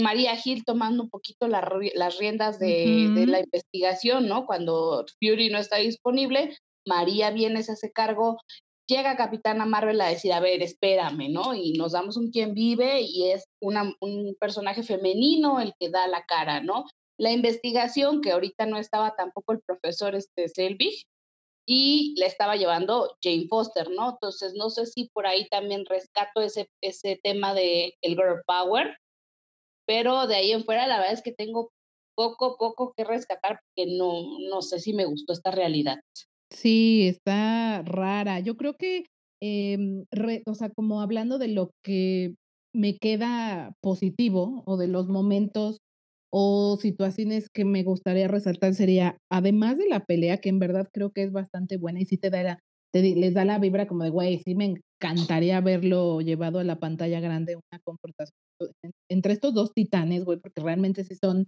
Maria 0.00 0.36
Hill 0.42 0.64
tomando 0.64 1.02
un 1.04 1.10
poquito 1.10 1.48
la 1.48 1.68
las 1.94 2.18
riendas 2.18 2.58
de 2.58 3.10
de 3.14 3.26
la 3.26 3.40
investigación, 3.40 4.26
¿no? 4.28 4.46
Cuando 4.46 5.04
Fury 5.20 5.50
no 5.50 5.58
está 5.58 5.76
disponible, 5.76 6.56
María 6.86 7.30
viene, 7.30 7.62
se 7.62 7.72
hace 7.72 7.92
cargo. 7.92 8.38
llega 8.88 9.16
Capitana 9.16 9.66
Marvel 9.66 10.00
a 10.00 10.08
decir, 10.08 10.32
a 10.32 10.40
ver, 10.40 10.62
espérame, 10.62 11.30
¿no? 11.30 11.54
Y 11.54 11.74
nos 11.74 11.92
damos 11.92 12.16
un 12.16 12.30
quien 12.30 12.54
vive 12.54 13.02
y 13.02 13.30
es 13.30 13.44
una, 13.60 13.94
un 14.00 14.36
personaje 14.40 14.82
femenino 14.82 15.60
el 15.60 15.74
que 15.78 15.90
da 15.90 16.08
la 16.08 16.24
cara, 16.24 16.60
¿no? 16.60 16.86
La 17.16 17.30
investigación, 17.30 18.20
que 18.20 18.32
ahorita 18.32 18.66
no 18.66 18.78
estaba 18.78 19.14
tampoco 19.14 19.52
el 19.52 19.60
profesor 19.60 20.16
este 20.16 20.48
Selvig, 20.48 21.04
y 21.66 22.14
le 22.18 22.26
estaba 22.26 22.56
llevando 22.56 23.16
Jane 23.22 23.46
Foster, 23.48 23.90
¿no? 23.90 24.10
Entonces, 24.10 24.54
no 24.54 24.70
sé 24.70 24.86
si 24.86 25.08
por 25.12 25.26
ahí 25.26 25.46
también 25.50 25.86
rescato 25.86 26.40
ese, 26.40 26.68
ese 26.82 27.20
tema 27.22 27.54
de 27.54 27.94
el 28.02 28.16
girl 28.16 28.42
power, 28.44 28.96
pero 29.90 30.28
de 30.28 30.36
ahí 30.36 30.52
en 30.52 30.62
fuera 30.62 30.86
la 30.86 30.98
verdad 30.98 31.14
es 31.14 31.20
que 31.20 31.32
tengo 31.32 31.72
poco, 32.16 32.56
poco 32.56 32.92
que 32.96 33.02
rescatar 33.02 33.58
porque 33.58 33.90
no, 33.90 34.22
no 34.48 34.62
sé 34.62 34.78
si 34.78 34.92
me 34.92 35.04
gustó 35.04 35.32
esta 35.32 35.50
realidad. 35.50 35.98
Sí, 36.48 37.08
está 37.08 37.82
rara. 37.82 38.38
Yo 38.38 38.56
creo 38.56 38.74
que, 38.74 39.06
em, 39.42 40.04
o 40.46 40.54
sea, 40.54 40.70
como 40.70 41.00
hablando 41.00 41.38
de 41.38 41.48
lo 41.48 41.72
que 41.82 42.36
me 42.72 42.98
queda 42.98 43.72
positivo 43.82 44.62
o 44.64 44.76
de 44.76 44.86
los 44.86 45.08
momentos 45.08 45.78
o 46.32 46.78
situaciones 46.80 47.48
que 47.52 47.64
me 47.64 47.82
gustaría 47.82 48.28
resaltar 48.28 48.74
sería, 48.74 49.16
además 49.28 49.76
de 49.76 49.88
la 49.88 50.04
pelea, 50.04 50.38
que 50.38 50.50
en 50.50 50.60
verdad 50.60 50.86
creo 50.92 51.10
que 51.10 51.24
es 51.24 51.32
bastante 51.32 51.78
buena 51.78 52.00
y 52.00 52.04
sí 52.04 52.16
te 52.16 52.30
da 52.30 52.60
te 52.92 53.02
les 53.02 53.34
da 53.34 53.44
la 53.44 53.58
vibra 53.58 53.88
como 53.88 54.04
de, 54.04 54.10
güey, 54.10 54.38
sí 54.38 54.54
me 54.54 54.66
encantaría 55.00 55.60
verlo 55.60 56.20
llevado 56.20 56.60
a 56.60 56.64
la 56.64 56.78
pantalla 56.78 57.18
grande, 57.18 57.56
una 57.56 57.80
confrontación 57.82 58.36
entre 59.10 59.32
estos 59.32 59.54
dos 59.54 59.72
titanes, 59.74 60.24
güey, 60.24 60.38
porque 60.38 60.60
realmente 60.60 61.04
sí 61.04 61.14
son 61.14 61.46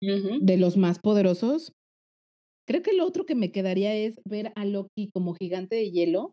de 0.00 0.56
los 0.56 0.76
más 0.76 0.98
poderosos. 0.98 1.72
Creo 2.68 2.82
que 2.82 2.92
lo 2.92 3.06
otro 3.06 3.26
que 3.26 3.34
me 3.34 3.52
quedaría 3.52 3.94
es 3.94 4.20
ver 4.24 4.52
a 4.56 4.64
Loki 4.64 5.10
como 5.12 5.34
gigante 5.34 5.76
de 5.76 5.90
hielo. 5.90 6.32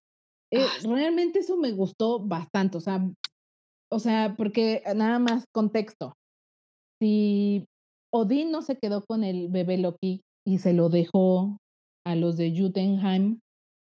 Eh, 0.52 0.60
ah, 0.62 0.88
realmente 0.88 1.40
eso 1.40 1.58
me 1.58 1.72
gustó 1.72 2.20
bastante, 2.20 2.78
o 2.78 2.82
sea, 2.82 3.10
o 3.92 4.00
sea, 4.00 4.36
porque 4.38 4.84
nada 4.96 5.20
más 5.20 5.46
contexto. 5.54 6.14
Si 7.02 7.66
Odín 8.14 8.52
no 8.52 8.62
se 8.62 8.78
quedó 8.78 9.04
con 9.08 9.24
el 9.24 9.50
bebé 9.50 9.78
Loki 9.78 10.22
y 10.46 10.58
se 10.60 10.74
lo 10.74 10.90
dejó 10.90 11.58
a 12.06 12.16
los 12.16 12.38
de 12.38 12.54
Jotunheim, 12.58 13.40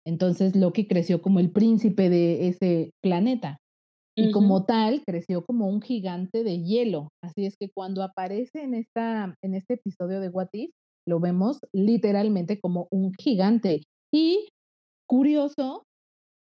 entonces 0.06 0.56
Loki 0.56 0.86
creció 0.86 1.20
como 1.20 1.40
el 1.40 1.50
príncipe 1.50 2.08
de 2.08 2.48
ese 2.48 2.90
planeta. 3.02 3.58
Y 4.20 4.32
como 4.32 4.64
tal, 4.64 5.02
creció 5.06 5.44
como 5.44 5.68
un 5.68 5.80
gigante 5.80 6.42
de 6.42 6.62
hielo. 6.62 7.08
Así 7.22 7.46
es 7.46 7.56
que 7.56 7.70
cuando 7.70 8.02
aparece 8.02 8.62
en, 8.62 8.74
esta, 8.74 9.34
en 9.44 9.54
este 9.54 9.74
episodio 9.74 10.20
de 10.20 10.28
What 10.28 10.48
If, 10.52 10.72
lo 11.06 11.20
vemos 11.20 11.60
literalmente 11.72 12.58
como 12.60 12.88
un 12.90 13.12
gigante. 13.14 13.82
Y 14.12 14.48
curioso, 15.08 15.84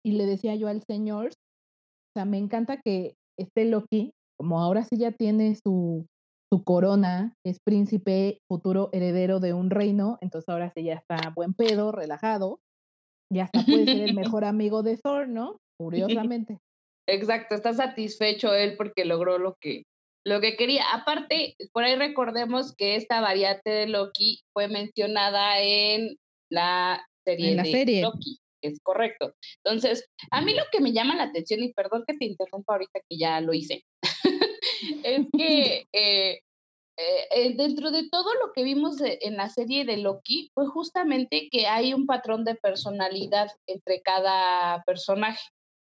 y 0.04 0.12
le 0.12 0.24
decía 0.24 0.54
yo 0.54 0.68
al 0.68 0.82
señor, 0.88 1.26
o 1.26 2.18
sea, 2.18 2.24
me 2.24 2.38
encanta 2.38 2.80
que 2.82 3.14
este 3.38 3.66
Loki, 3.66 4.12
como 4.38 4.60
ahora 4.60 4.84
sí 4.84 4.96
ya 4.96 5.12
tiene 5.12 5.54
su, 5.54 6.06
su 6.50 6.64
corona, 6.64 7.34
es 7.44 7.58
príncipe, 7.64 8.38
futuro 8.50 8.88
heredero 8.92 9.38
de 9.38 9.52
un 9.52 9.70
reino, 9.70 10.16
entonces 10.20 10.48
ahora 10.48 10.70
sí 10.70 10.84
ya 10.84 10.94
está 10.94 11.32
buen 11.34 11.52
pedo, 11.52 11.92
relajado, 11.92 12.58
y 13.30 13.40
hasta 13.40 13.64
puede 13.64 13.84
ser 13.84 14.00
el 14.02 14.14
mejor 14.34 14.44
amigo 14.44 14.82
de 14.82 14.96
Thor, 14.96 15.28
¿no? 15.28 15.58
Curiosamente. 15.78 16.58
Exacto, 17.06 17.54
está 17.54 17.72
satisfecho 17.72 18.52
él 18.54 18.76
porque 18.76 19.04
logró 19.04 19.38
lo 19.38 19.56
que, 19.60 19.84
lo 20.24 20.40
que 20.40 20.56
quería. 20.56 20.84
Aparte, 20.92 21.56
por 21.72 21.84
ahí 21.84 21.96
recordemos 21.96 22.74
que 22.76 22.96
esta 22.96 23.20
variante 23.20 23.70
de 23.70 23.86
Loki 23.86 24.42
fue 24.52 24.68
mencionada 24.68 25.60
en 25.60 26.16
la 26.50 27.06
serie 27.24 27.50
en 27.50 27.56
la 27.56 27.62
de 27.62 27.70
serie. 27.70 28.02
Loki. 28.02 28.38
Es 28.62 28.80
correcto. 28.82 29.34
Entonces, 29.64 30.08
a 30.30 30.40
mí 30.40 30.54
lo 30.54 30.64
que 30.72 30.80
me 30.80 30.92
llama 30.92 31.14
la 31.14 31.24
atención, 31.24 31.62
y 31.62 31.72
perdón 31.72 32.04
que 32.06 32.16
te 32.16 32.24
interrumpa 32.24 32.72
ahorita 32.72 33.00
que 33.08 33.16
ya 33.16 33.40
lo 33.40 33.52
hice, 33.52 33.84
es 35.04 35.26
que 35.36 35.86
eh, 35.92 36.40
eh, 36.98 37.28
eh, 37.30 37.54
dentro 37.56 37.90
de 37.90 38.08
todo 38.08 38.32
lo 38.34 38.52
que 38.54 38.64
vimos 38.64 38.96
en 39.02 39.36
la 39.36 39.50
serie 39.50 39.84
de 39.84 39.98
Loki, 39.98 40.50
fue 40.54 40.66
justamente 40.66 41.48
que 41.50 41.66
hay 41.66 41.92
un 41.92 42.06
patrón 42.06 42.44
de 42.44 42.54
personalidad 42.54 43.50
entre 43.66 44.00
cada 44.00 44.82
personaje. 44.84 45.42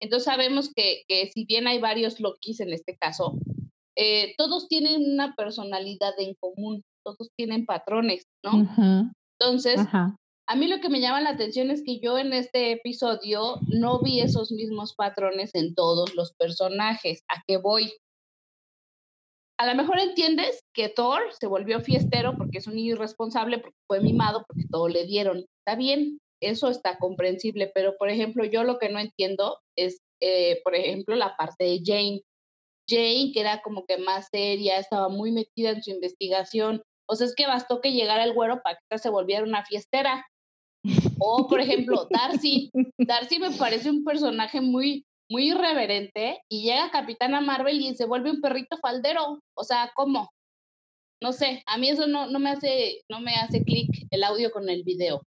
Entonces 0.03 0.25
sabemos 0.25 0.69
que, 0.75 1.03
que 1.07 1.31
si 1.33 1.45
bien 1.45 1.65
hay 1.65 1.79
varios 1.79 2.19
Lokis 2.19 2.60
en 2.60 2.74
este 2.74 2.98
caso, 2.98 3.38
eh, 3.95 4.36
todos 4.38 4.67
tienen 4.67 5.13
una 5.13 5.33
personalidad 5.33 6.13
en 6.17 6.33
común, 6.33 6.83
todos 7.05 7.29
tienen 7.38 7.65
patrones, 7.65 8.25
¿no? 8.43 8.67
Entonces, 9.39 9.79
a 9.93 10.55
mí 10.57 10.67
lo 10.67 10.81
que 10.81 10.89
me 10.89 11.00
llama 11.00 11.22
la 11.22 11.29
atención 11.29 11.72
es 11.72 11.83
que 11.86 12.01
yo 12.01 12.17
en 12.17 12.33
este 12.33 12.74
episodio 12.74 13.60
no 13.69 14.01
vi 14.01 14.19
esos 14.19 14.51
mismos 14.51 14.93
patrones 14.93 15.51
en 15.55 15.74
todos 15.74 16.13
los 16.15 16.33
personajes. 16.33 17.24
¿A 17.29 17.41
qué 17.48 17.55
voy? 17.55 17.93
A 19.57 19.67
lo 19.67 19.75
mejor 19.75 20.00
entiendes 20.00 20.65
que 20.74 20.89
Thor 20.89 21.22
se 21.39 21.48
volvió 21.48 21.79
fiestero 21.79 22.36
porque 22.38 22.57
es 22.57 22.67
un 22.67 22.75
niño 22.75 22.95
irresponsable, 22.95 23.60
porque 23.60 23.77
fue 23.88 24.01
mimado, 24.01 24.43
porque 24.45 24.65
todo 24.69 24.89
le 24.89 25.05
dieron. 25.05 25.45
Está 25.65 25.77
bien, 25.77 26.19
eso 26.50 26.69
está 26.69 26.97
comprensible, 26.97 27.71
pero 27.73 27.95
por 27.97 28.09
ejemplo, 28.09 28.45
yo 28.45 28.63
lo 28.63 28.77
que 28.79 28.89
no 28.89 29.00
entiendo 29.00 29.59
es, 29.75 30.00
eh, 30.21 30.62
por 30.63 30.75
ejemplo, 30.75 31.15
la 31.15 31.35
parte 31.35 31.63
de 31.65 31.81
Jane. 31.83 32.21
Jane, 32.88 33.31
que 33.33 33.39
era 33.39 33.62
como 33.62 33.85
que 33.85 33.97
más 33.97 34.27
seria, 34.31 34.77
estaba 34.77 35.09
muy 35.09 35.31
metida 35.31 35.71
en 35.71 35.83
su 35.83 35.91
investigación. 35.91 36.81
O 37.07 37.15
sea, 37.15 37.27
es 37.27 37.35
que 37.35 37.47
bastó 37.47 37.81
que 37.81 37.93
llegara 37.93 38.23
el 38.23 38.33
güero 38.33 38.62
para 38.63 38.77
que 38.89 38.97
se 38.97 39.09
volviera 39.09 39.43
una 39.43 39.65
fiestera. 39.65 40.25
O, 41.19 41.47
por 41.47 41.62
ejemplo, 41.62 42.07
Darcy. 42.09 42.69
Darcy 42.97 43.39
me 43.39 43.51
parece 43.51 43.89
un 43.89 44.03
personaje 44.03 44.59
muy, 44.59 45.05
muy 45.29 45.51
irreverente 45.51 46.41
y 46.50 46.63
llega 46.63 46.91
Capitana 46.91 47.39
Marvel 47.41 47.81
y 47.81 47.95
se 47.95 48.05
vuelve 48.05 48.31
un 48.31 48.41
perrito 48.41 48.77
faldero. 48.77 49.39
O 49.55 49.63
sea, 49.63 49.91
¿cómo? 49.95 50.29
No 51.21 51.31
sé, 51.31 51.63
a 51.67 51.77
mí 51.77 51.89
eso 51.89 52.05
no, 52.05 52.27
no 52.27 52.39
me 52.39 52.50
hace, 52.50 53.01
no 53.09 53.21
me 53.21 53.35
hace 53.35 53.63
clic 53.63 54.07
el 54.12 54.23
audio 54.23 54.51
con 54.51 54.69
el 54.69 54.83
video. 54.83 55.21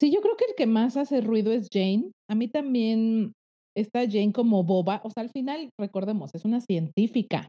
Sí, 0.00 0.12
yo 0.12 0.20
creo 0.20 0.36
que 0.36 0.44
el 0.44 0.54
que 0.56 0.66
más 0.66 0.96
hace 0.96 1.20
ruido 1.20 1.52
es 1.52 1.68
Jane. 1.72 2.12
A 2.30 2.34
mí 2.34 2.48
también 2.48 3.32
está 3.76 4.00
Jane 4.00 4.32
como 4.32 4.62
boba. 4.64 5.00
O 5.04 5.10
sea, 5.10 5.22
al 5.22 5.30
final, 5.30 5.70
recordemos, 5.80 6.30
es 6.34 6.44
una 6.44 6.60
científica. 6.60 7.48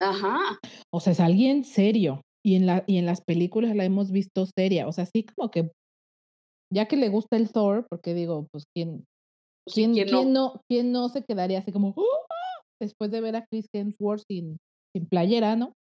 Ajá. 0.00 0.58
O 0.92 1.00
sea, 1.00 1.12
es 1.12 1.20
alguien 1.20 1.64
serio. 1.64 2.20
Y 2.44 2.54
en, 2.54 2.66
la, 2.66 2.84
y 2.86 2.98
en 2.98 3.06
las 3.06 3.20
películas 3.22 3.74
la 3.74 3.84
hemos 3.84 4.10
visto 4.10 4.46
seria. 4.56 4.86
O 4.86 4.92
sea, 4.92 5.06
sí 5.06 5.24
como 5.24 5.50
que, 5.50 5.70
ya 6.72 6.86
que 6.86 6.96
le 6.96 7.08
gusta 7.08 7.36
el 7.36 7.50
Thor, 7.50 7.86
porque 7.88 8.14
digo, 8.14 8.46
pues, 8.52 8.64
¿quién, 8.74 9.04
pues 9.66 9.74
quién, 9.74 9.92
¿quién, 9.94 10.32
no? 10.32 10.60
¿quién 10.70 10.92
no 10.92 11.08
se 11.08 11.24
quedaría 11.24 11.58
así 11.58 11.72
como, 11.72 11.94
¡Ah!", 11.96 12.62
después 12.80 13.10
de 13.10 13.20
ver 13.20 13.36
a 13.36 13.44
Chris 13.50 13.66
Hemsworth 13.74 14.22
sin, 14.30 14.58
sin 14.94 15.06
playera, 15.08 15.56
¿no? 15.56 15.72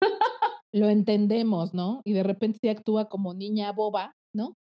lo 0.74 0.88
entendemos, 0.88 1.74
¿no? 1.74 2.02
Y 2.04 2.12
de 2.12 2.22
repente 2.22 2.58
sí 2.62 2.68
actúa 2.68 3.08
como 3.08 3.34
niña 3.34 3.72
boba, 3.72 4.12
¿no? 4.34 4.54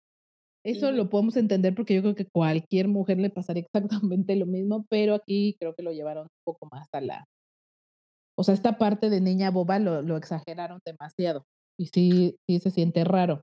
Eso 0.64 0.92
lo 0.92 1.10
podemos 1.10 1.38
entender 1.38 1.74
porque 1.74 1.96
yo 1.96 2.02
creo 2.02 2.16
que 2.16 2.28
cualquier 2.28 2.88
mujer 2.88 3.20
le 3.20 3.30
pasaría 3.30 3.64
exactamente 3.74 4.36
lo 4.36 4.46
mismo, 4.46 4.86
pero 4.90 5.16
aquí 5.16 5.56
creo 5.60 5.74
que 5.76 5.84
lo 5.84 5.92
llevaron 5.92 6.24
un 6.24 6.44
poco 6.46 6.68
más 6.72 6.88
a 6.94 7.02
la... 7.02 7.26
O 8.38 8.44
sea, 8.44 8.54
esta 8.54 8.78
parte 8.78 9.10
de 9.10 9.22
niña 9.22 9.52
boba 9.52 9.80
lo, 9.80 10.02
lo 10.02 10.18
exageraron 10.18 10.80
demasiado 10.86 11.44
y 11.78 11.88
sí, 11.88 12.38
sí 12.48 12.60
se 12.60 12.72
siente 12.72 13.04
raro. 13.04 13.42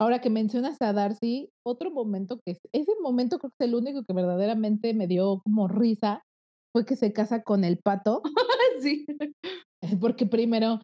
Ahora 0.00 0.20
que 0.20 0.30
mencionas 0.30 0.80
a 0.80 0.92
Darcy, 0.92 1.50
otro 1.62 1.90
momento 1.90 2.40
que 2.44 2.56
ese 2.72 2.92
momento 3.02 3.38
creo 3.38 3.50
que 3.50 3.64
es 3.64 3.68
el 3.68 3.74
único 3.74 4.02
que 4.04 4.14
verdaderamente 4.14 4.94
me 4.94 5.06
dio 5.06 5.42
como 5.44 5.68
risa 5.68 6.22
fue 6.72 6.86
que 6.86 6.96
se 6.96 7.12
casa 7.12 7.42
con 7.42 7.64
el 7.64 7.78
pato. 7.78 8.22
sí. 8.80 9.04
Porque 10.00 10.24
primero, 10.24 10.80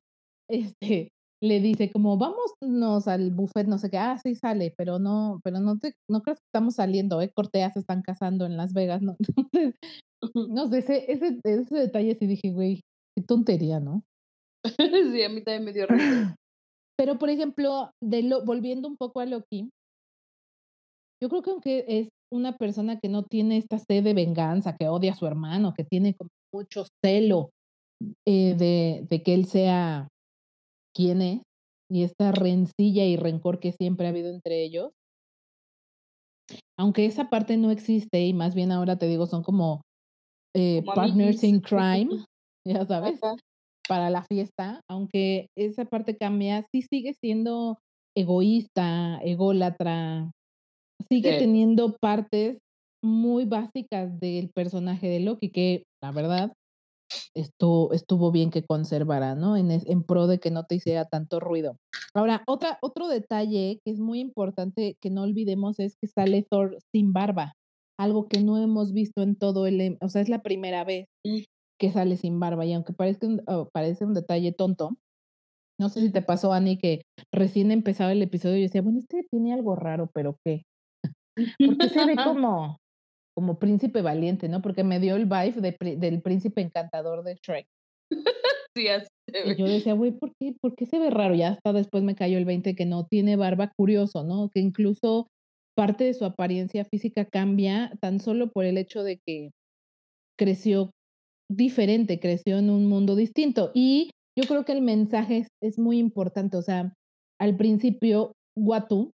este, 0.51 1.13
le 1.43 1.61
dice 1.61 1.91
como 1.93 2.17
vámonos 2.17 3.09
al 3.09 3.31
buffet, 3.31 3.67
no 3.67 3.79
sé 3.79 3.91
qué, 3.91 3.99
ah, 3.99 4.19
sí 4.23 4.35
sale, 4.35 4.73
pero 4.77 4.99
no, 4.99 5.41
pero 5.45 5.61
no 5.61 5.79
te, 5.79 5.93
no 6.09 6.23
crees 6.23 6.39
que 6.39 6.47
estamos 6.47 6.77
saliendo, 6.77 7.21
eh, 7.21 7.31
Cortea 7.35 7.71
se 7.73 7.81
están 7.81 8.03
casando 8.03 8.47
en 8.47 8.57
Las 8.57 8.73
Vegas, 8.73 9.03
¿no? 9.03 9.17
Entonces, 9.53 9.75
no 10.35 10.69
sé, 10.69 10.79
ese, 10.79 11.13
ese, 11.13 11.41
ese 11.45 11.75
detalle 11.75 12.15
sí 12.15 12.27
dije, 12.27 12.51
güey, 12.51 12.81
qué 13.17 13.23
tontería, 13.23 13.81
¿no? 13.81 14.03
sí, 15.13 15.23
a 15.23 15.29
mí 15.29 15.43
también 15.43 15.65
me 15.65 15.73
dio 15.73 15.87
risa. 15.87 16.35
Pero, 16.99 17.19
por 17.19 17.29
ejemplo, 17.29 17.91
de 18.03 18.23
lo, 18.23 18.45
volviendo 18.45 18.89
un 18.89 18.97
poco 18.97 19.21
a 19.21 19.27
Loki, 19.27 19.69
yo 21.23 21.29
creo 21.29 21.43
que 21.43 21.51
aunque 21.51 21.85
es 21.89 22.09
una 22.33 22.57
persona 22.57 22.99
que 22.99 23.09
no 23.09 23.23
tiene 23.23 23.59
esta 23.59 23.79
sed 23.79 24.03
de 24.03 24.15
venganza, 24.15 24.77
que 24.77 24.89
odia 24.89 25.13
a 25.13 25.17
su 25.17 25.27
hermano, 25.27 25.75
que 25.75 25.85
tiene 25.85 26.15
como 26.15 26.31
mucho 26.53 26.85
celo 27.05 27.51
eh, 28.27 28.55
de, 28.57 29.07
de 29.09 29.23
que 29.23 29.35
él 29.35 29.47
sea 29.47 30.09
quién 30.97 31.21
es 31.21 31.43
y 31.91 32.03
esta 32.03 32.33
rencilla 32.33 33.05
y 33.05 33.17
rencor 33.17 33.61
que 33.61 33.73
siempre 33.73 34.07
ha 34.07 34.11
habido 34.11 34.31
entre 34.31 34.63
ellos. 34.65 34.93
Aunque 36.79 37.07
esa 37.07 37.29
parte 37.29 37.57
no 37.57 37.71
existe 37.71 38.25
y 38.25 38.33
más 38.33 38.55
bien 38.55 38.73
ahora 38.73 38.97
te 38.97 39.07
digo 39.07 39.27
son 39.27 39.43
como, 39.43 39.83
eh, 40.55 40.83
partners 40.95 41.45
in 41.45 41.61
crime, 41.61 42.09
ya 42.67 42.87
sabes, 42.87 43.21
para 43.89 44.11
la 44.11 44.25
fiesta, 44.25 44.81
aunque 44.89 45.49
esa 45.57 45.85
parte 45.85 46.17
cambia, 46.17 46.65
sí 46.73 46.83
sigue 46.83 47.15
siendo 47.21 47.79
egoísta, 48.17 49.19
ególatra, 49.23 50.31
sigue 51.09 51.39
teniendo 51.39 51.97
partes 52.01 52.59
muy 53.05 53.45
básicas 53.45 54.19
del 54.19 54.51
personaje 54.55 55.09
de 55.09 55.21
Loki, 55.21 55.51
que 55.51 55.85
la 56.03 56.11
verdad 56.13 56.53
estuvo 57.35 57.93
estuvo 57.93 58.33
bien 58.33 58.51
que 58.51 58.65
conservara, 58.65 59.35
¿no? 59.35 59.57
En 59.57 60.03
pro 60.05 60.27
de 60.27 60.39
que 60.39 60.51
no 60.51 60.65
te 60.65 60.77
hiciera 60.77 61.05
tanto 61.07 61.41
ruido. 61.41 61.77
Ahora, 62.15 62.43
otra 62.47 62.79
otro 62.83 63.09
detalle 63.09 63.81
que 63.85 63.93
es 63.93 64.01
muy 64.01 64.21
importante 64.21 64.97
que 65.01 65.11
no 65.11 65.23
olvidemos 65.23 65.79
es 65.81 65.97
que 66.01 66.09
sale 66.09 66.43
Thor 66.49 66.79
sin 66.93 67.13
barba, 67.13 67.55
algo 67.99 68.29
que 68.29 68.41
no 68.41 68.59
hemos 68.59 68.93
visto 68.93 69.23
en 69.23 69.37
todo 69.37 69.67
el 69.67 69.81
em 69.81 69.97
o 70.01 70.09
sea, 70.09 70.23
es 70.23 70.29
la 70.29 70.43
primera 70.43 70.85
vez 70.85 71.07
Mm. 71.25 71.47
que 71.81 71.93
sale 71.93 72.17
sin 72.17 72.41
barba, 72.41 72.67
y 72.67 72.73
aunque 72.75 72.93
parezca 72.95 73.27
un 73.27 73.43
oh, 73.49 73.69
parece 73.73 74.05
un 74.07 74.15
detalle 74.15 74.53
tonto, 74.53 74.97
no 75.81 75.89
sé 75.91 76.01
si 76.03 76.11
te 76.13 76.23
Ujú. 76.23 76.23
pasó, 76.23 76.53
Ani, 76.55 76.79
que 76.79 77.03
recién 77.33 77.71
empezaba 77.73 78.13
el 78.13 78.23
episodio 78.23 78.59
y 78.59 78.63
decía: 78.63 78.83
"Bueno, 78.83 78.99
este 79.01 79.27
tiene 79.31 79.55
algo 79.55 79.77
raro, 79.77 80.11
¿pero 80.15 80.39
qué?". 80.45 80.65
¿Por 81.67 81.79
qué 81.79 81.89
se 81.89 82.05
ve 82.05 82.21
como 82.23 82.79
como 83.37 83.59
príncipe 83.59 84.03
valiente, 84.03 84.49
no? 84.49 84.63
Porque 84.63 84.85
me 84.85 85.01
dio 85.01 85.17
el 85.17 85.27
vibe 85.27 85.61
de 85.61 85.97
del 85.99 86.23
príncipe 86.23 86.63
encantador 86.63 87.23
de 87.25 87.37
Shrek. 87.37 87.67
Sí, 88.77 88.89
así 88.89 89.07
Y 89.43 89.55
yo 89.57 89.69
decía: 89.69 89.95
"Güey, 89.95 90.13
¿por 90.13 90.33
qué 90.39 90.55
por 90.61 90.75
qué 90.77 90.87
se 90.87 90.99
ve 90.99 91.11
raro?". 91.11 91.35
Ya 91.35 91.49
hasta 91.51 91.73
después 91.73 92.03
me 92.05 92.15
cayó 92.15 92.39
el 92.39 92.45
20 92.45 92.75
que 92.75 92.87
no 92.87 93.07
tiene 93.07 93.37
barba, 93.37 93.73
curioso, 93.77 94.25
¿no? 94.25 94.51
Que 94.53 94.61
incluso 94.61 95.29
parte 95.77 96.05
de 96.05 96.15
su 96.15 96.25
apariencia 96.25 96.85
física 96.85 97.25
cambia 97.27 97.93
tan 98.01 98.21
solo 98.21 98.51
por 98.51 98.65
el 98.65 98.79
hecho 98.79 99.03
de 99.03 99.19
que 99.27 99.51
creció 100.39 100.91
diferente, 101.51 102.21
creció 102.21 102.59
en 102.59 102.71
un 102.71 102.89
mundo 102.89 103.17
distinto. 103.17 103.73
Y 103.75 104.11
yo 104.39 104.47
creo 104.49 104.65
que 104.65 104.73
el 104.73 104.83
mensaje 104.83 105.39
es 105.39 105.49
es 105.63 105.79
muy 105.79 105.99
importante, 105.99 106.57
o 106.57 106.63
sea, 106.63 106.95
al 107.41 107.57
principio, 107.57 108.33
Uatu 108.57 109.13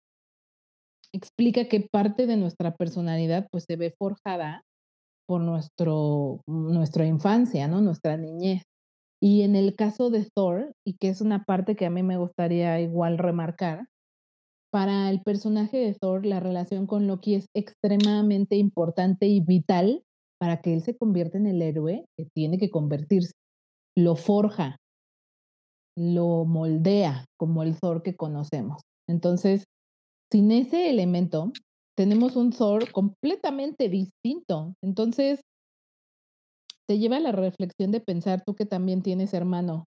explica 1.18 1.66
que 1.66 1.82
parte 1.82 2.28
de 2.28 2.38
nuestra 2.38 2.76
personalidad, 2.76 3.48
pues, 3.52 3.66
se 3.68 3.76
ve 3.76 3.94
forjada 3.98 4.64
por 5.28 5.42
nuestro 5.42 6.42
nuestra 6.48 7.06
infancia, 7.06 7.68
¿no? 7.68 7.82
Nuestra 7.82 8.18
niñez. 8.18 8.64
Y 9.22 9.42
en 9.42 9.56
el 9.56 9.76
caso 9.76 10.10
de 10.10 10.28
Thor, 10.34 10.74
y 10.86 10.96
que 10.98 11.10
es 11.10 11.22
una 11.22 11.44
parte 11.44 11.76
que 11.76 11.86
a 11.86 11.90
mí 11.90 12.04
me 12.04 12.18
gustaría 12.18 12.80
igual 12.80 13.18
remarcar, 13.18 13.88
para 14.72 15.10
el 15.10 15.22
personaje 15.22 15.78
de 15.78 15.96
Thor, 15.96 16.26
la 16.26 16.40
relación 16.40 16.88
con 16.88 17.08
Loki 17.08 17.36
es 17.36 17.48
extremadamente 17.56 18.58
importante 18.58 19.28
y 19.28 19.40
vital 19.42 20.04
para 20.40 20.62
que 20.62 20.74
él 20.74 20.82
se 20.82 20.96
convierta 20.96 21.38
en 21.38 21.48
el 21.48 21.62
héroe 21.62 22.06
que 22.18 22.28
tiene 22.34 22.58
que 22.58 22.70
convertirse. 22.70 23.32
Lo 23.96 24.16
forja 24.16 24.78
lo 25.98 26.46
moldea 26.46 27.26
como 27.38 27.64
el 27.64 27.80
Thor 27.80 28.04
que 28.04 28.16
conocemos. 28.16 28.82
Entonces, 29.10 29.66
sin 30.32 30.52
ese 30.52 30.90
elemento, 30.90 31.52
tenemos 31.98 32.36
un 32.36 32.52
Thor 32.52 32.92
completamente 32.92 33.90
distinto. 33.90 34.74
Entonces 34.84 35.42
te 36.88 37.00
lleva 37.00 37.18
a 37.18 37.22
la 37.22 37.32
reflexión 37.32 37.92
de 37.92 38.00
pensar, 38.00 38.44
tú 38.46 38.56
que 38.56 38.66
también 38.66 39.02
tienes 39.02 39.34
hermano, 39.34 39.86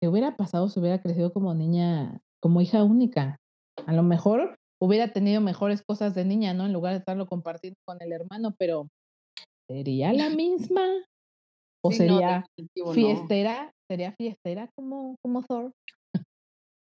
¿qué 0.00 0.08
hubiera 0.08 0.36
pasado 0.36 0.68
si 0.68 0.80
hubiera 0.80 1.02
crecido 1.02 1.32
como 1.32 1.54
niña, 1.54 2.20
como 2.40 2.60
hija 2.60 2.82
única? 2.82 3.36
A 3.86 3.92
lo 3.92 4.02
mejor 4.02 4.56
hubiera 4.80 5.12
tenido 5.12 5.40
mejores 5.40 5.82
cosas 5.86 6.14
de 6.14 6.24
niña, 6.24 6.54
¿no? 6.54 6.66
En 6.66 6.72
lugar 6.72 6.92
de 6.92 6.98
estarlo 7.00 7.26
compartiendo 7.26 7.76
con 7.86 8.00
el 8.00 8.12
hermano, 8.12 8.54
pero 8.58 8.88
¿sería 9.68 10.12
la 10.12 10.30
misma? 10.30 10.86
¿O 11.82 11.90
Sí, 11.90 11.98
sería 11.98 12.46
no. 12.76 12.92
fiestera? 12.92 13.72
¿Sería 13.90 14.12
fiestera 14.12 14.70
como 14.74 15.16
como 15.22 15.42
Thor? 15.42 15.72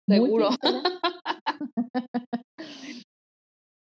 ¿Muy 0.06 0.18
Seguro. 0.18 0.48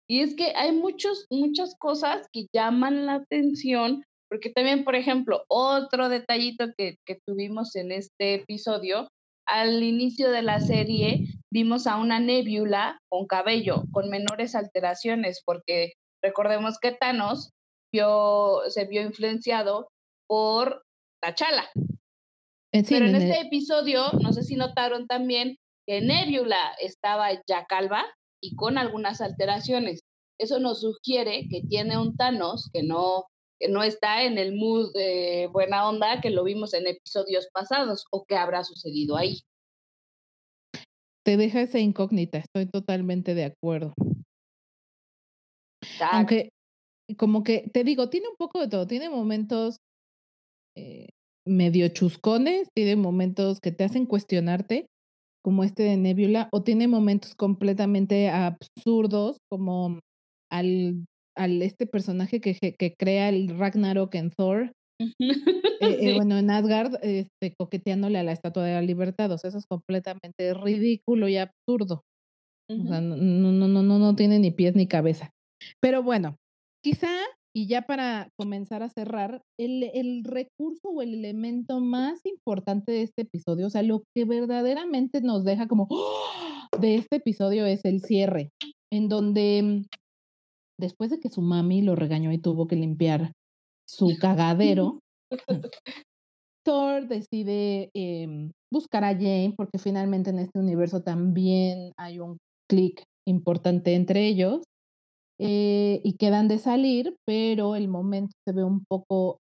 Y 0.08 0.22
es 0.22 0.36
que 0.36 0.54
hay 0.56 0.72
muchos 0.72 1.26
muchas 1.30 1.76
cosas 1.78 2.28
que 2.34 2.48
llaman 2.54 3.06
la 3.06 3.16
atención, 3.16 4.04
porque 4.30 4.52
también, 4.52 4.84
por 4.84 4.96
ejemplo, 4.96 5.44
otro 5.48 6.10
detallito 6.10 6.66
que 6.78 6.96
que 7.06 7.20
tuvimos 7.26 7.76
en 7.76 7.92
este 7.92 8.36
episodio, 8.36 9.08
al 9.48 9.84
inicio 9.84 10.32
de 10.32 10.42
la 10.44 10.60
serie 10.60 11.26
vimos 11.52 11.88
a 11.88 11.98
una 11.98 12.20
Nebula 12.20 13.00
con 13.10 13.26
cabello, 13.26 13.84
con 13.92 14.10
menores 14.10 14.56
alteraciones, 14.56 15.42
porque 15.46 15.94
recordemos 16.24 16.78
que 16.80 16.92
Thanos 16.92 17.52
vio 17.92 18.62
se 18.68 18.86
vio 18.86 19.02
influenciado 19.02 19.90
por 20.28 20.84
T'Challa. 21.22 21.70
Eh, 22.72 22.84
sí, 22.84 22.94
Pero 22.94 23.08
en 23.08 23.16
este 23.16 23.42
episodio, 23.42 24.12
no 24.22 24.32
sé 24.32 24.44
si 24.44 24.56
notaron 24.56 25.08
también 25.08 25.58
que 25.88 26.02
Nebula 26.02 26.76
estaba 26.80 27.32
ya 27.48 27.66
calva 27.68 28.06
y 28.42 28.56
con 28.56 28.78
algunas 28.78 29.22
alteraciones. 29.22 30.02
Eso 30.38 30.60
nos 30.60 30.82
sugiere 30.82 31.48
que 31.50 31.62
tiene 31.68 31.98
un 32.00 32.16
Thanos 32.16 32.70
que 32.74 32.84
no 32.84 33.26
que 33.60 33.68
no 33.68 33.84
está 33.84 34.24
en 34.24 34.38
el 34.38 34.56
mood 34.56 34.94
de 34.94 35.50
buena 35.52 35.88
onda 35.88 36.22
que 36.22 36.30
lo 36.30 36.46
vimos 36.46 36.74
en 36.74 36.88
episodios 36.88 37.50
pasados, 37.52 38.06
¿o 38.10 38.24
qué 38.26 38.38
habrá 38.38 38.64
sucedido 38.64 39.18
ahí? 39.18 39.42
Te 41.26 41.36
deja 41.36 41.62
esa 41.62 41.80
incógnita, 41.80 42.38
estoy 42.38 42.68
totalmente 42.68 43.36
de 43.36 43.44
acuerdo. 43.44 43.94
Exacto. 45.84 46.16
Aunque, 46.16 46.50
como 47.18 47.44
que, 47.44 47.70
te 47.74 47.84
digo, 47.84 48.10
tiene 48.10 48.30
un 48.30 48.36
poco 48.38 48.62
de 48.62 48.70
todo, 48.70 48.88
tiene 48.88 49.10
momentos 49.10 49.76
eh, 50.78 51.10
medio 51.46 51.90
chuscones, 51.90 52.70
tiene 52.74 52.96
momentos 52.96 53.60
que 53.60 53.72
te 53.72 53.84
hacen 53.84 54.06
cuestionarte, 54.06 54.88
como 55.44 55.64
este 55.64 55.84
de 55.84 55.98
Nebula, 55.98 56.50
o 56.52 56.64
tiene 56.64 56.88
momentos 56.88 57.36
completamente 57.36 58.30
absurdos, 58.30 59.38
como 59.50 60.00
al 60.52 61.06
al 61.38 61.62
este 61.62 61.88
personaje 61.88 62.42
que 62.42 62.58
que 62.78 62.94
crea 63.00 63.30
el 63.30 63.58
Ragnarok 63.58 64.14
en 64.16 64.32
Thor. 64.32 64.72
Eh 65.82 66.10
eh, 66.10 66.14
bueno, 66.14 66.38
en 66.38 66.50
Asgard, 66.52 66.96
este, 67.04 67.54
coqueteándole 67.58 68.20
a 68.20 68.24
la 68.24 68.34
Estatua 68.34 68.66
de 68.66 68.74
la 68.74 68.82
Libertad, 68.82 69.32
o 69.32 69.38
sea, 69.38 69.48
eso 69.50 69.58
es 69.60 69.66
completamente 69.66 70.54
ridículo 70.54 71.30
y 71.30 71.38
absurdo. 71.38 72.04
O 72.80 72.88
sea, 72.88 73.00
Ujú. 73.00 73.02
no 73.02 73.18
no 73.18 73.52
no 73.54 73.68
no 73.68 73.84
no 73.84 74.00
no 74.00 74.16
tiene 74.16 74.40
ni 74.40 74.52
pies 74.52 74.76
ni 74.76 74.88
cabeza. 74.88 75.32
Pero 75.82 76.04
bueno, 76.04 76.36
quizá, 76.84 77.10
y 77.56 77.68
ya 77.68 77.84
para 77.84 78.30
comenzar 78.38 78.84
a 78.84 78.90
cerrar, 78.90 79.42
el 79.58 79.84
el 79.94 80.24
recurso 80.24 80.90
o 80.90 81.02
el 81.02 81.14
elemento 81.14 81.80
más 81.80 82.26
importante 82.26 82.92
de 82.92 83.04
este 83.04 83.24
episodio, 83.24 83.68
o 83.68 83.70
sea, 83.70 83.84
lo 83.84 84.04
que 84.16 84.26
verdaderamente 84.26 85.22
nos 85.22 85.44
deja 85.44 85.68
como 85.68 85.88
de 86.80 86.96
este 86.96 87.18
episodio 87.18 87.66
es 87.66 87.86
el 87.86 88.02
cierre, 88.02 88.52
en 88.92 89.10
donde 89.10 89.86
después 90.80 91.10
de 91.10 91.20
que 91.20 91.30
su 91.30 91.42
mami 91.42 91.82
lo 91.82 91.96
regañó 91.96 92.32
y 92.32 92.38
tuvo 92.38 92.68
que 92.68 92.76
limpiar 92.76 93.34
su 93.88 94.18
cagadero 94.20 95.00
Thor 96.66 97.08
decide, 97.08 97.90
em, 97.94 98.52
buscar 98.72 99.04
a 99.04 99.14
Jane, 99.14 99.54
porque 99.56 99.80
finalmente 99.80 100.30
en 100.30 100.40
este 100.40 100.60
universo 100.60 101.02
también 101.02 101.94
hay 101.98 102.20
un 102.20 102.38
clic 102.70 103.04
importante 103.28 103.96
entre 103.96 104.28
ellos, 104.28 104.64
eh, 105.40 106.02
y 106.04 106.14
quedan 106.18 106.48
de 106.48 106.60
salir, 106.60 107.16
pero 107.26 107.76
el 107.76 107.88
momento 107.88 108.34
se 108.48 108.54
ve 108.54 108.64
un 108.64 108.84
poco, 108.86 109.40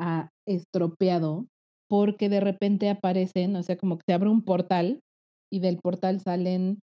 ah, 0.00 0.30
estropeado, 0.48 1.46
porque 1.88 2.28
de 2.28 2.40
repente 2.40 2.88
aparecen, 2.90 3.56
o 3.56 3.62
sea, 3.62 3.76
como 3.76 3.96
que 3.98 4.04
se 4.08 4.14
abre 4.14 4.30
un 4.30 4.42
portal, 4.44 5.00
y 5.52 5.60
del 5.60 5.78
portal 5.78 6.20
salen 6.20 6.80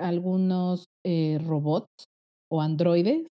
algunos, 0.00 0.86
eh, 1.06 1.38
robots 1.46 2.06
o 2.50 2.62
androides, 2.62 3.26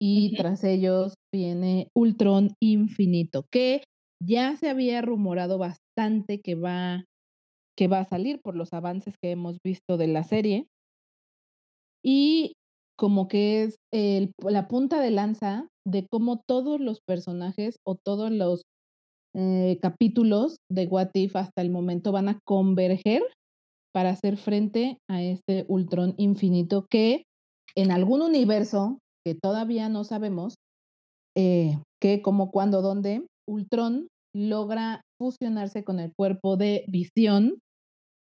y 0.00 0.36
tras 0.36 0.64
ellos 0.64 1.14
viene 1.34 1.88
Ultron 1.96 2.54
Infinito, 2.62 3.44
que 3.52 3.84
ya 4.22 4.56
se 4.56 4.70
había 4.70 5.02
rumorado 5.02 5.58
bastante 5.58 6.40
que 6.40 6.54
va 6.56 7.04
que 7.78 7.88
va 7.88 8.00
a 8.00 8.04
salir 8.06 8.40
por 8.42 8.56
los 8.56 8.72
avances 8.74 9.16
que 9.22 9.30
hemos 9.32 9.58
visto 9.64 9.96
de 9.98 10.06
la 10.08 10.24
serie. 10.24 10.66
Y 12.04 12.54
como 13.00 13.28
que 13.28 13.62
es 13.62 13.76
la 13.90 14.68
punta 14.68 15.00
de 15.00 15.10
lanza 15.10 15.66
de 15.86 16.06
cómo 16.06 16.42
todos 16.46 16.80
los 16.80 17.00
personajes 17.00 17.76
o 17.82 17.94
todos 17.94 18.30
los, 18.30 18.60
eh, 19.34 19.78
capítulos 19.80 20.56
de 20.68 20.86
What 20.86 21.10
If 21.14 21.34
hasta 21.34 21.62
el 21.62 21.70
momento 21.70 22.12
van 22.12 22.28
a 22.28 22.40
converger 22.44 23.22
para 23.94 24.10
hacer 24.10 24.36
frente 24.36 24.98
a 25.08 25.22
este 25.22 25.64
Ultron 25.68 26.14
Infinito 26.18 26.86
que 26.90 27.24
en 27.74 27.90
algún 27.90 28.20
universo 28.20 28.98
que 29.24 29.34
todavía 29.34 29.88
no 29.88 30.04
sabemos, 30.04 30.56
eh, 31.36 31.78
qué, 32.02 32.20
cómo, 32.20 32.50
cuándo, 32.50 32.82
dónde, 32.82 33.24
Ultron 33.48 34.08
logra 34.34 35.00
fusionarse 35.18 35.84
con 35.84 36.00
el 36.00 36.12
cuerpo 36.14 36.58
de 36.58 36.84
Visión, 36.88 37.60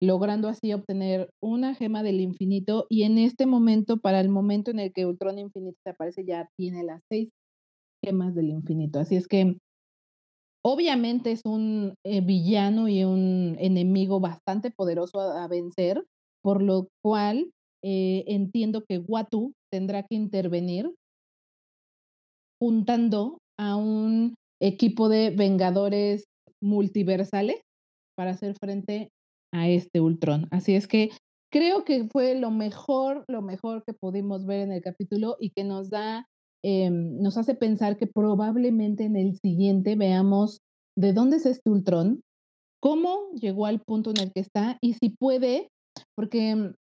logrando 0.03 0.49
así 0.49 0.73
obtener 0.73 1.31
una 1.43 1.75
gema 1.75 2.03
del 2.03 2.21
infinito, 2.21 2.87
y 2.89 3.03
en 3.03 3.19
este 3.19 3.47
momento, 3.47 3.99
para 3.99 4.21
el 4.21 4.29
momento 4.29 4.71
en 4.71 4.81
el 4.81 4.93
que 4.93 5.07
Ultron 5.07 5.39
Infinito 5.39 5.79
se 5.85 5.91
aparece, 5.91 6.25
ya 6.25 6.49
tiene 6.57 6.85
las 6.85 7.03
6 7.11 7.31
gemas 8.05 8.35
del 8.35 8.49
infinito. 8.51 8.99
Así 8.99 9.17
es 9.17 9.29
que 9.29 9.57
obviamente 10.65 11.33
es 11.33 11.43
un, 11.45 11.95
eh, 12.05 12.21
villano 12.21 12.89
y 12.89 13.05
un 13.05 13.57
enemigo 13.59 14.21
bastante 14.21 14.71
poderoso 14.71 15.21
a 15.21 15.49
vencer, 15.49 16.05
por 16.43 16.63
lo 16.63 16.89
cual, 17.03 17.51
eh, 17.83 18.25
entiendo 18.27 18.85
que 18.89 18.99
Uatu 18.99 19.53
tendrá 19.73 20.03
que 20.03 20.15
intervenir 20.17 20.91
juntando 22.63 23.39
a 23.59 23.77
un 23.77 24.35
equipo 24.61 25.09
de 25.09 25.31
Vengadores 25.31 26.25
multiversales 26.63 27.63
para 28.17 28.33
hacer 28.33 28.55
frente 28.61 29.09
a 29.53 29.69
este 29.69 30.01
Ultron. 30.01 30.47
Así 30.51 30.75
es 30.75 30.87
que 30.87 31.11
creo 31.53 31.85
que 31.85 32.05
fue 32.05 32.35
lo 32.35 32.51
mejor, 32.51 33.25
lo 33.29 33.43
mejor 33.43 33.83
que 33.85 33.93
pudimos 33.93 34.47
ver 34.47 34.61
en 34.61 34.73
el 34.73 34.83
capítulo 34.83 35.37
y 35.41 35.51
que 35.51 35.65
nos 35.65 35.91
da, 35.91 36.27
em, 36.65 37.21
nos 37.21 37.37
hace 37.37 37.55
pensar 37.55 37.97
que 37.97 38.07
probablemente 38.07 39.05
en 39.05 39.17
el 39.17 39.37
siguiente 39.37 39.97
veamos 39.97 40.59
de 40.97 41.13
dónde 41.13 41.37
es 41.37 41.47
este 41.47 41.71
Ultron, 41.71 42.23
cómo 42.81 43.31
llegó 43.35 43.67
al 43.67 43.81
punto 43.81 44.11
en 44.11 44.21
el 44.21 44.33
que 44.33 44.41
está 44.41 44.79
y 44.81 44.95
si 44.95 45.11
puede, 45.11 45.69
porque 46.17 46.55
mm, 46.55 46.75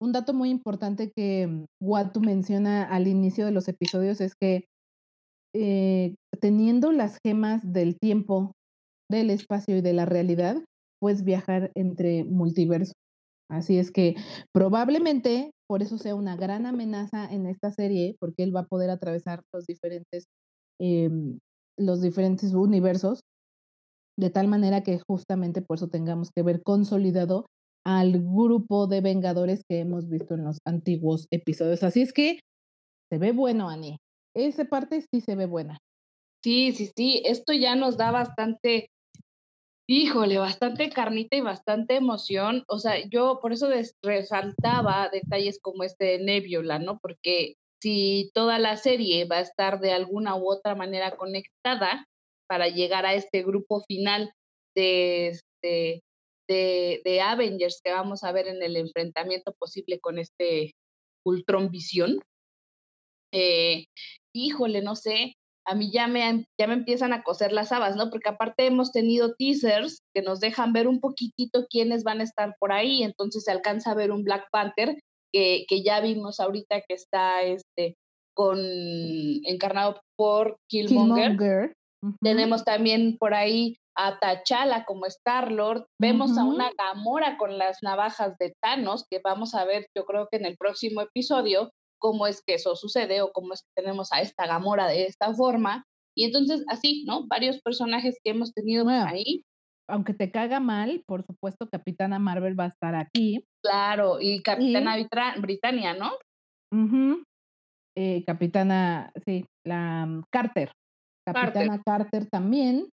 un 0.00 0.12
dato 0.12 0.34
muy 0.34 0.50
importante 0.50 1.12
que 1.14 1.46
mm, 1.46 1.64
Watu 1.80 2.20
menciona 2.20 2.84
al 2.84 3.06
inicio 3.06 3.46
de 3.46 3.52
los 3.52 3.68
episodios 3.68 4.20
es 4.20 4.34
que 4.40 4.64
eh, 5.54 6.14
teniendo 6.40 6.92
las 6.92 7.18
gemas 7.24 7.60
del 7.72 7.98
tiempo, 7.98 8.52
del 9.10 9.30
espacio 9.30 9.76
y 9.76 9.82
de 9.82 9.92
la 9.92 10.06
realidad, 10.06 10.56
puedes 11.02 11.24
viajar 11.24 11.72
entre 11.74 12.22
multiversos. 12.22 12.94
Así 13.50 13.76
es 13.76 13.90
que 13.90 14.14
probablemente 14.54 15.50
por 15.68 15.82
eso 15.82 15.98
sea 15.98 16.14
una 16.14 16.36
gran 16.36 16.64
amenaza 16.64 17.26
en 17.28 17.46
esta 17.46 17.72
serie, 17.72 18.14
porque 18.20 18.44
él 18.44 18.54
va 18.54 18.60
a 18.60 18.66
poder 18.66 18.88
atravesar 18.88 19.42
los 19.52 19.66
diferentes, 19.66 20.26
em, 20.80 21.40
los 21.76 22.00
diferentes 22.00 22.54
universos, 22.54 23.20
de 24.16 24.30
tal 24.30 24.46
manera 24.46 24.82
que 24.82 25.00
justamente 25.08 25.60
por 25.60 25.78
eso 25.78 25.88
tengamos 25.88 26.30
que 26.30 26.42
ver 26.42 26.62
consolidado 26.62 27.46
al 27.84 28.22
grupo 28.22 28.86
de 28.86 29.00
Vengadores 29.00 29.64
que 29.68 29.80
hemos 29.80 30.08
visto 30.08 30.34
en 30.34 30.44
los 30.44 30.58
antiguos 30.64 31.26
episodios. 31.32 31.82
Así 31.82 32.02
es 32.02 32.12
que 32.12 32.38
se 33.10 33.18
ve 33.18 33.32
bueno, 33.32 33.68
Ani. 33.68 33.98
Esa 34.36 34.66
parte 34.66 35.02
sí 35.12 35.20
se 35.20 35.34
ve 35.34 35.46
buena. 35.46 35.78
Sí, 36.44 36.72
sí, 36.72 36.90
sí. 36.96 37.22
Esto 37.24 37.52
ya 37.52 37.74
nos 37.74 37.96
da 37.96 38.12
bastante, 38.12 38.88
híjole, 39.88 40.38
bastante 40.38 40.90
carnita 40.90 41.36
y 41.36 41.40
bastante 41.40 41.96
emoción. 41.96 42.64
O 42.68 42.78
sea, 42.78 42.96
yo 43.08 43.38
por 43.40 43.52
eso 43.52 43.68
resaltaba 44.02 45.08
detalles 45.10 45.58
como 45.60 45.84
este 45.84 46.04
de 46.04 46.18
Nebula, 46.18 46.78
¿no? 46.78 46.98
Porque 46.98 47.56
si 47.82 48.30
toda 48.32 48.58
la 48.58 48.76
serie 48.76 49.24
va 49.24 49.38
a 49.38 49.40
estar 49.40 49.80
de 49.80 49.92
alguna 49.92 50.36
u 50.36 50.50
otra 50.50 50.74
manera 50.74 51.16
conectada 51.16 52.06
para 52.48 52.68
llegar 52.68 53.06
a 53.06 53.14
este 53.14 53.42
grupo 53.42 53.82
final 53.88 54.32
de, 54.76 55.28
este, 55.28 56.02
de, 56.48 57.20
Avengers 57.20 57.80
que 57.82 57.92
vamos 57.92 58.24
a 58.24 58.32
ver 58.32 58.46
en 58.48 58.62
el 58.62 58.76
enfrentamiento 58.76 59.52
posible 59.58 59.98
con 60.00 60.18
este 60.18 60.74
Ultron 61.24 61.70
Visión. 61.70 62.20
Eh, 63.32 63.86
híjole, 64.34 64.82
no 64.82 64.94
sé, 64.94 65.34
a 65.66 65.74
mí 65.74 65.90
ya 65.92 66.06
me, 66.08 66.46
ya 66.58 66.66
me 66.66 66.74
empiezan 66.74 67.12
a 67.12 67.22
coser 67.22 67.52
las 67.52 67.72
habas, 67.72 67.96
¿no? 67.96 68.10
Porque 68.10 68.28
aparte 68.28 68.66
hemos 68.66 68.92
tenido 68.92 69.34
teasers 69.34 70.02
que 70.14 70.22
nos 70.22 70.40
dejan 70.40 70.72
ver 70.72 70.88
un 70.88 71.00
poquitito 71.00 71.66
quiénes 71.68 72.04
van 72.04 72.20
a 72.20 72.24
estar 72.24 72.56
por 72.58 72.72
ahí, 72.72 73.02
entonces 73.02 73.44
se 73.44 73.52
alcanza 73.52 73.92
a 73.92 73.94
ver 73.94 74.10
un 74.10 74.24
Black 74.24 74.46
Panther 74.50 74.98
que, 75.32 75.64
que 75.68 75.82
ya 75.82 76.00
vimos 76.00 76.40
ahorita 76.40 76.82
que 76.86 76.94
está 76.94 77.42
este 77.42 77.96
con 78.34 78.58
encarnado 79.44 80.00
por 80.16 80.56
Killmonger. 80.68 81.74
Tenemos 82.20 82.64
también 82.64 83.16
por 83.18 83.34
ahí 83.34 83.76
a 83.96 84.18
T'Challa 84.18 84.84
como 84.84 85.06
Star-Lord, 85.06 85.86
vemos 86.00 86.36
a 86.38 86.44
una 86.44 86.70
Gamora 86.76 87.36
con 87.36 87.58
las 87.58 87.78
navajas 87.82 88.36
de 88.38 88.54
Thanos, 88.60 89.04
que 89.08 89.20
vamos 89.22 89.54
a 89.54 89.64
ver 89.64 89.86
yo 89.96 90.04
creo 90.04 90.28
que 90.30 90.38
en 90.38 90.46
el 90.46 90.56
próximo 90.56 91.02
episodio 91.02 91.70
cómo 92.02 92.26
es 92.26 92.42
que 92.44 92.54
eso 92.54 92.74
sucede 92.74 93.22
o 93.22 93.32
cómo 93.32 93.54
es 93.54 93.62
que 93.62 93.80
tenemos 93.80 94.12
a 94.12 94.20
esta 94.20 94.46
Gamora 94.46 94.88
de 94.88 95.04
esta 95.04 95.32
forma. 95.32 95.86
Y 96.16 96.24
entonces 96.24 96.64
así, 96.68 97.04
¿no? 97.06 97.26
Varios 97.28 97.62
personajes 97.62 98.18
que 98.22 98.32
hemos 98.32 98.52
tenido 98.52 98.86
ahí. 98.88 99.44
Aunque 99.88 100.12
te 100.12 100.30
caga 100.30 100.58
mal, 100.58 101.02
por 101.06 101.24
supuesto, 101.24 101.68
Capitana 101.68 102.18
Marvel 102.18 102.58
va 102.58 102.64
a 102.64 102.68
estar 102.68 102.94
aquí. 102.96 103.46
Claro, 103.62 104.20
y 104.20 104.42
Capitana 104.42 104.96
Britannia, 105.38 105.94
¿no? 105.94 106.10
Eh, 107.96 108.24
Capitana, 108.26 109.12
sí, 109.24 109.46
la 109.64 110.06
mm, 110.06 110.24
Carter. 110.30 110.72
Capitana 111.24 111.80
Carter 111.84 112.28
también. 112.28 112.88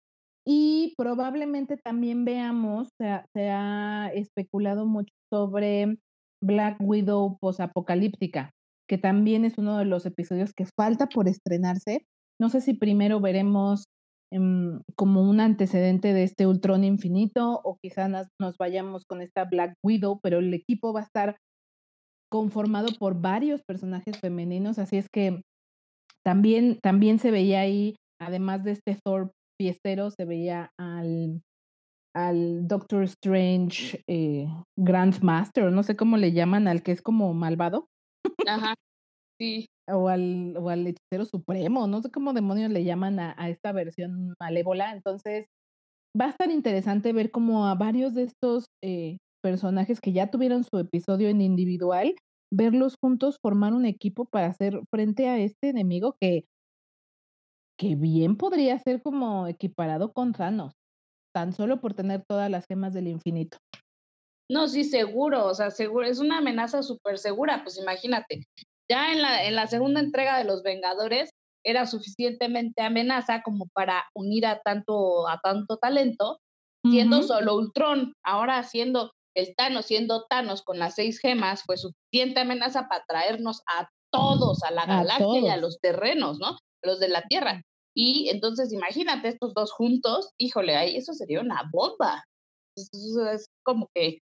Y 0.45 0.93
probablemente 0.97 1.77
también 1.77 2.25
veamos, 2.25 2.89
se 2.97 3.49
ha, 3.49 4.11
especulado 4.13 4.85
mucho 4.85 5.13
sobre 5.29 5.97
Black 6.41 6.77
Widow 6.79 7.37
posapocalíptica, 7.39 8.51
que 8.87 8.97
también 8.97 9.45
es 9.45 9.57
uno 9.57 9.77
de 9.77 9.85
los 9.85 10.05
episodios 10.05 10.53
que 10.53 10.65
falta 10.65 11.07
por 11.07 11.27
estrenarse. 11.27 12.05
No 12.39 12.49
sé 12.49 12.61
si 12.61 12.73
primero 12.73 13.19
veremos 13.19 13.85
em, 14.31 14.81
como 14.95 15.21
un 15.21 15.39
antecedente 15.39 16.13
de 16.13 16.23
este 16.23 16.47
Ultron 16.47 16.83
infinito 16.83 17.59
o 17.63 17.77
quizás 17.81 18.09
nos, 18.39 18.57
vayamos 18.57 19.05
con 19.05 19.21
esta 19.21 19.45
Black 19.45 19.73
Widow, 19.83 20.19
pero 20.21 20.39
el 20.39 20.53
equipo 20.53 20.93
va 20.93 21.01
a 21.01 21.03
estar 21.03 21.37
conformado 22.29 22.87
por 22.99 23.19
varios 23.21 23.61
personajes 23.63 24.19
femeninos, 24.19 24.79
así 24.79 24.97
es 24.97 25.07
que 25.09 25.41
también, 26.25 26.77
también 26.81 27.19
se 27.19 27.31
veía 27.31 27.61
ahí, 27.61 27.95
además 28.19 28.65
de 28.65 28.71
este 28.71 28.99
Thor 29.01 29.31
fiestero 29.57 30.11
se 30.11 30.25
veía 30.25 30.71
al, 30.77 31.41
al 32.13 32.67
Doctor 32.67 33.03
Strange 33.03 34.01
eh, 34.09 34.47
Grandmaster, 34.77 35.71
no 35.71 35.83
sé 35.83 35.95
cómo 35.95 36.17
le 36.17 36.33
llaman, 36.33 36.67
al 36.67 36.83
que 36.83 36.91
es 36.91 37.01
como 37.01 37.33
malvado. 37.33 37.87
Ajá, 38.45 38.75
sí. 39.39 39.67
O 39.89 40.09
al, 40.09 40.55
o 40.57 40.69
al 40.69 40.87
hechicero 40.87 41.25
supremo, 41.25 41.87
no 41.87 42.01
sé 42.01 42.11
cómo 42.11 42.33
demonios 42.33 42.71
le 42.71 42.83
llaman 42.83 43.19
a, 43.19 43.35
a 43.37 43.49
esta 43.49 43.71
versión 43.71 44.35
malévola. 44.39 44.91
Entonces, 44.93 45.47
va 46.19 46.25
a 46.27 46.29
estar 46.29 46.51
interesante 46.51 47.13
ver 47.13 47.31
cómo 47.31 47.67
a 47.67 47.75
varios 47.75 48.15
de 48.15 48.23
estos 48.23 48.65
eh, 48.83 49.17
personajes 49.43 50.01
que 50.01 50.13
ya 50.13 50.31
tuvieron 50.31 50.63
su 50.63 50.79
episodio 50.79 51.29
en 51.29 51.41
individual, 51.41 52.15
verlos 52.53 52.95
juntos 53.01 53.37
formar 53.41 53.73
un 53.73 53.85
equipo 53.85 54.25
para 54.25 54.47
hacer 54.47 54.81
frente 54.91 55.27
a 55.29 55.39
este 55.39 55.69
enemigo 55.69 56.15
que 56.21 56.45
que 57.77 57.95
bien 57.95 58.37
podría 58.37 58.77
ser 58.79 59.01
como 59.01 59.47
equiparado 59.47 60.11
con 60.13 60.33
Thanos, 60.33 60.73
tan 61.33 61.53
solo 61.53 61.79
por 61.79 61.93
tener 61.93 62.23
todas 62.27 62.49
las 62.49 62.65
gemas 62.67 62.93
del 62.93 63.07
infinito. 63.07 63.57
No, 64.49 64.67
sí, 64.67 64.83
seguro, 64.83 65.45
o 65.45 65.53
sea, 65.53 65.71
seguro, 65.71 66.05
es 66.05 66.19
una 66.19 66.37
amenaza 66.37 66.81
súper 66.81 67.17
segura, 67.17 67.63
pues 67.63 67.77
imagínate, 67.77 68.47
ya 68.89 69.11
en 69.11 69.21
la, 69.21 69.45
en 69.45 69.55
la 69.55 69.67
segunda 69.67 69.99
entrega 69.99 70.37
de 70.37 70.45
los 70.45 70.63
Vengadores 70.63 71.31
era 71.65 71.85
suficientemente 71.85 72.81
amenaza 72.81 73.41
como 73.43 73.67
para 73.73 74.05
unir 74.15 74.45
a 74.45 74.61
tanto, 74.61 75.27
a 75.27 75.39
tanto 75.43 75.77
talento, 75.77 76.39
siendo 76.89 77.23
solo 77.23 77.55
Ultron, 77.55 78.13
ahora 78.23 78.63
siendo 78.63 79.11
el 79.35 79.53
Thanos, 79.55 79.85
siendo 79.85 80.25
Thanos 80.29 80.61
con 80.61 80.79
las 80.79 80.95
seis 80.95 81.19
gemas, 81.19 81.63
fue 81.63 81.75
suficiente 81.77 82.39
amenaza 82.39 82.87
para 82.87 83.03
traernos 83.05 83.61
a 83.67 83.89
todos, 84.11 84.63
a 84.63 84.71
la 84.71 84.85
galaxia 84.85 85.39
y 85.41 85.47
a 85.49 85.57
los 85.57 85.79
terrenos, 85.79 86.39
¿no? 86.39 86.57
Los 86.81 86.99
de 86.99 87.09
la 87.09 87.23
Tierra. 87.23 87.61
Y 87.95 88.29
entonces 88.29 88.71
imagínate 88.71 89.27
estos 89.27 89.53
dos 89.53 89.71
juntos, 89.73 90.31
híjole, 90.39 90.75
ahí 90.75 90.95
eso 90.95 91.13
sería 91.13 91.41
una 91.41 91.63
bomba. 91.71 92.23
Es, 92.75 93.49
como 93.63 93.89
que 93.93 94.19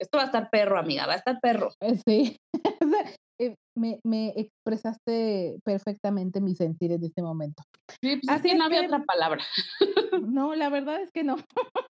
esto 0.00 0.18
va 0.18 0.24
a 0.24 0.26
estar 0.26 0.50
perro, 0.50 0.78
amiga, 0.78 1.06
va 1.06 1.14
a 1.14 1.16
estar 1.16 1.38
perro. 1.40 1.70
Eh, 1.80 1.96
sí, 2.06 2.36
eh, 3.40 3.54
me, 3.76 4.00
me, 4.04 4.32
expresaste 4.36 5.58
perfectamente 5.64 6.40
mi 6.40 6.54
sentir 6.54 6.92
en 6.92 7.04
este 7.04 7.22
momento. 7.22 7.62
Sí, 8.02 8.16
pues 8.16 8.28
Así 8.28 8.48
es 8.48 8.52
que 8.52 8.58
no 8.58 8.64
había 8.64 8.82
otra 8.82 9.04
palabra. 9.04 9.42
No, 10.28 10.54
la 10.54 10.68
verdad 10.68 11.00
es 11.00 11.10
que 11.12 11.22
no. 11.22 11.36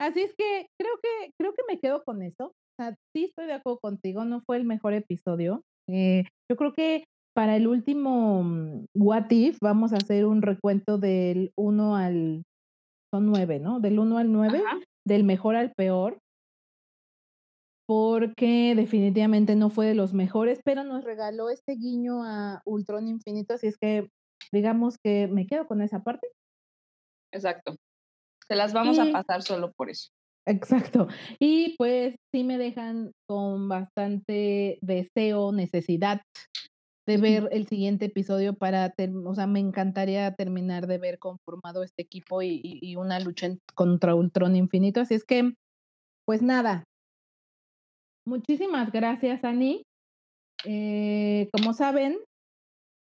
Así 0.00 0.20
es 0.20 0.34
que 0.36 0.66
creo 0.80 0.92
que 1.02 1.30
creo 1.40 1.52
que 1.52 1.62
me 1.68 1.80
quedo 1.80 2.04
con 2.04 2.22
eso. 2.22 2.46
O 2.46 2.82
sea, 2.82 2.94
sí 3.14 3.24
estoy 3.24 3.46
de 3.46 3.54
acuerdo 3.54 3.80
contigo, 3.80 4.24
no 4.24 4.40
fue 4.46 4.56
el 4.56 4.64
mejor 4.64 4.92
episodio. 4.92 5.62
Eh, 5.88 6.24
yo 6.50 6.56
creo 6.56 6.72
que 6.72 7.04
para 7.34 7.56
el 7.56 7.66
último 7.66 8.42
mm, 8.42 8.86
What 8.94 9.30
If 9.30 9.58
vamos 9.60 9.92
a 9.92 9.96
hacer 9.96 10.26
un 10.26 10.42
recuento 10.42 10.98
del 10.98 11.50
1 11.58 11.96
al, 11.96 12.42
son 13.12 13.26
9, 13.26 13.60
¿no? 13.60 13.80
Del 13.80 13.98
1 13.98 14.18
al 14.18 14.32
9, 14.32 14.62
del 15.06 15.24
mejor 15.24 15.56
al 15.56 15.72
peor, 15.76 16.18
porque 17.86 18.74
definitivamente 18.74 19.54
no 19.54 19.70
fue 19.70 19.86
de 19.86 19.94
los 19.94 20.12
mejores, 20.12 20.60
pero 20.64 20.84
nos 20.84 21.04
regaló 21.04 21.50
este 21.50 21.76
guiño 21.76 22.24
a 22.24 22.60
Ultron 22.64 23.08
Infinito, 23.08 23.54
así 23.54 23.68
es 23.68 23.78
que 23.78 24.08
digamos 24.52 24.98
que 24.98 25.28
me 25.28 25.46
quedo 25.46 25.66
con 25.66 25.82
esa 25.82 26.02
parte. 26.02 26.28
Exacto. 27.32 27.76
Se 28.48 28.56
las 28.56 28.72
vamos 28.72 28.98
a 28.98 29.10
pasar 29.10 29.42
solo 29.42 29.72
por 29.72 29.90
eso. 29.90 30.10
Exacto. 30.46 31.08
Y 31.40 31.74
pues 31.76 32.14
sí 32.32 32.44
me 32.44 32.58
dejan 32.58 33.12
con 33.28 33.68
bastante 33.68 34.78
deseo, 34.80 35.52
necesidad 35.52 36.22
de 37.06 37.16
ver 37.18 37.48
el 37.52 37.68
siguiente 37.68 38.06
episodio 38.06 38.54
para, 38.54 38.92
o 39.24 39.34
sea, 39.34 39.46
me 39.46 39.60
encantaría 39.60 40.34
terminar 40.34 40.88
de 40.88 40.98
ver 40.98 41.18
conformado 41.18 41.84
este 41.84 42.02
equipo 42.02 42.42
y, 42.42 42.96
una 42.96 43.20
lucha 43.20 43.48
contra 43.74 44.14
Ultron 44.14 44.56
Infinito. 44.56 45.00
Así 45.00 45.14
es 45.14 45.24
que, 45.24 45.52
pues 46.24 46.42
nada. 46.42 46.84
Muchísimas 48.26 48.90
gracias, 48.90 49.44
Ani. 49.44 49.82
Eh, 50.64 51.48
como 51.52 51.72
saben, 51.72 52.18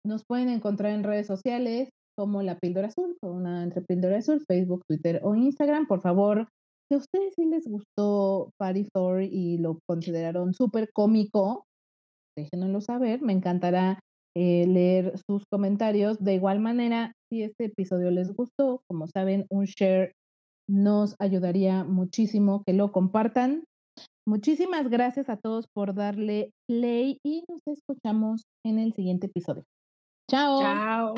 nos 0.06 0.24
pueden 0.26 0.50
encontrar 0.50 0.94
en 0.94 1.04
redes 1.04 1.28
sociales 1.28 1.90
como 2.18 2.42
La 2.42 2.58
Píldora 2.58 2.88
Azul, 2.88 3.18
con 3.22 3.34
una 3.34 3.64
entre 3.64 3.82
Píldora 3.82 4.18
Azul, 4.18 4.44
Facebook, 4.48 4.84
Twitter 4.88 5.22
o 5.24 5.36
Instagram. 5.36 5.88
Por 5.88 6.02
favor, 6.02 6.48
si 6.90 6.96
a 6.96 6.98
ustedes 6.98 7.34
sí 7.36 7.46
les 7.46 7.68
gustó 7.68 8.52
Party 8.58 8.88
Thor 8.94 9.22
y 9.22 9.58
lo 9.58 9.80
consideraron 9.88 10.54
súper 10.54 10.90
cómico, 10.92 11.66
déjenoslo 12.38 12.82
saber. 12.82 13.22
Me 13.22 13.34
encantará 13.34 14.00
eh, 14.36 14.66
leer 14.68 15.14
sus 15.28 15.44
comentarios. 15.52 16.18
De 16.20 16.34
igual 16.34 16.60
manera, 16.60 17.14
si 17.30 17.44
este 17.44 17.66
episodio 17.66 18.12
les 18.12 18.34
gustó, 18.34 18.82
como 18.90 19.08
saben, 19.08 19.46
un 19.50 19.66
share 19.66 20.14
nos 20.68 21.16
ayudaría 21.20 21.84
muchísimo 21.84 22.64
que 22.66 22.74
lo 22.74 22.92
compartan. 22.92 23.64
Muchísimas 24.26 24.90
gracias 24.90 25.30
a 25.30 25.38
todos 25.38 25.68
por 25.68 25.96
darle 25.96 26.52
play 26.68 27.20
y 27.24 27.44
nos 27.48 27.62
escuchamos 27.66 28.46
en 28.64 28.80
el 28.80 28.94
siguiente 28.94 29.28
episodio. 29.28 29.64
Chao. 30.30 30.62
Chao. 30.62 31.16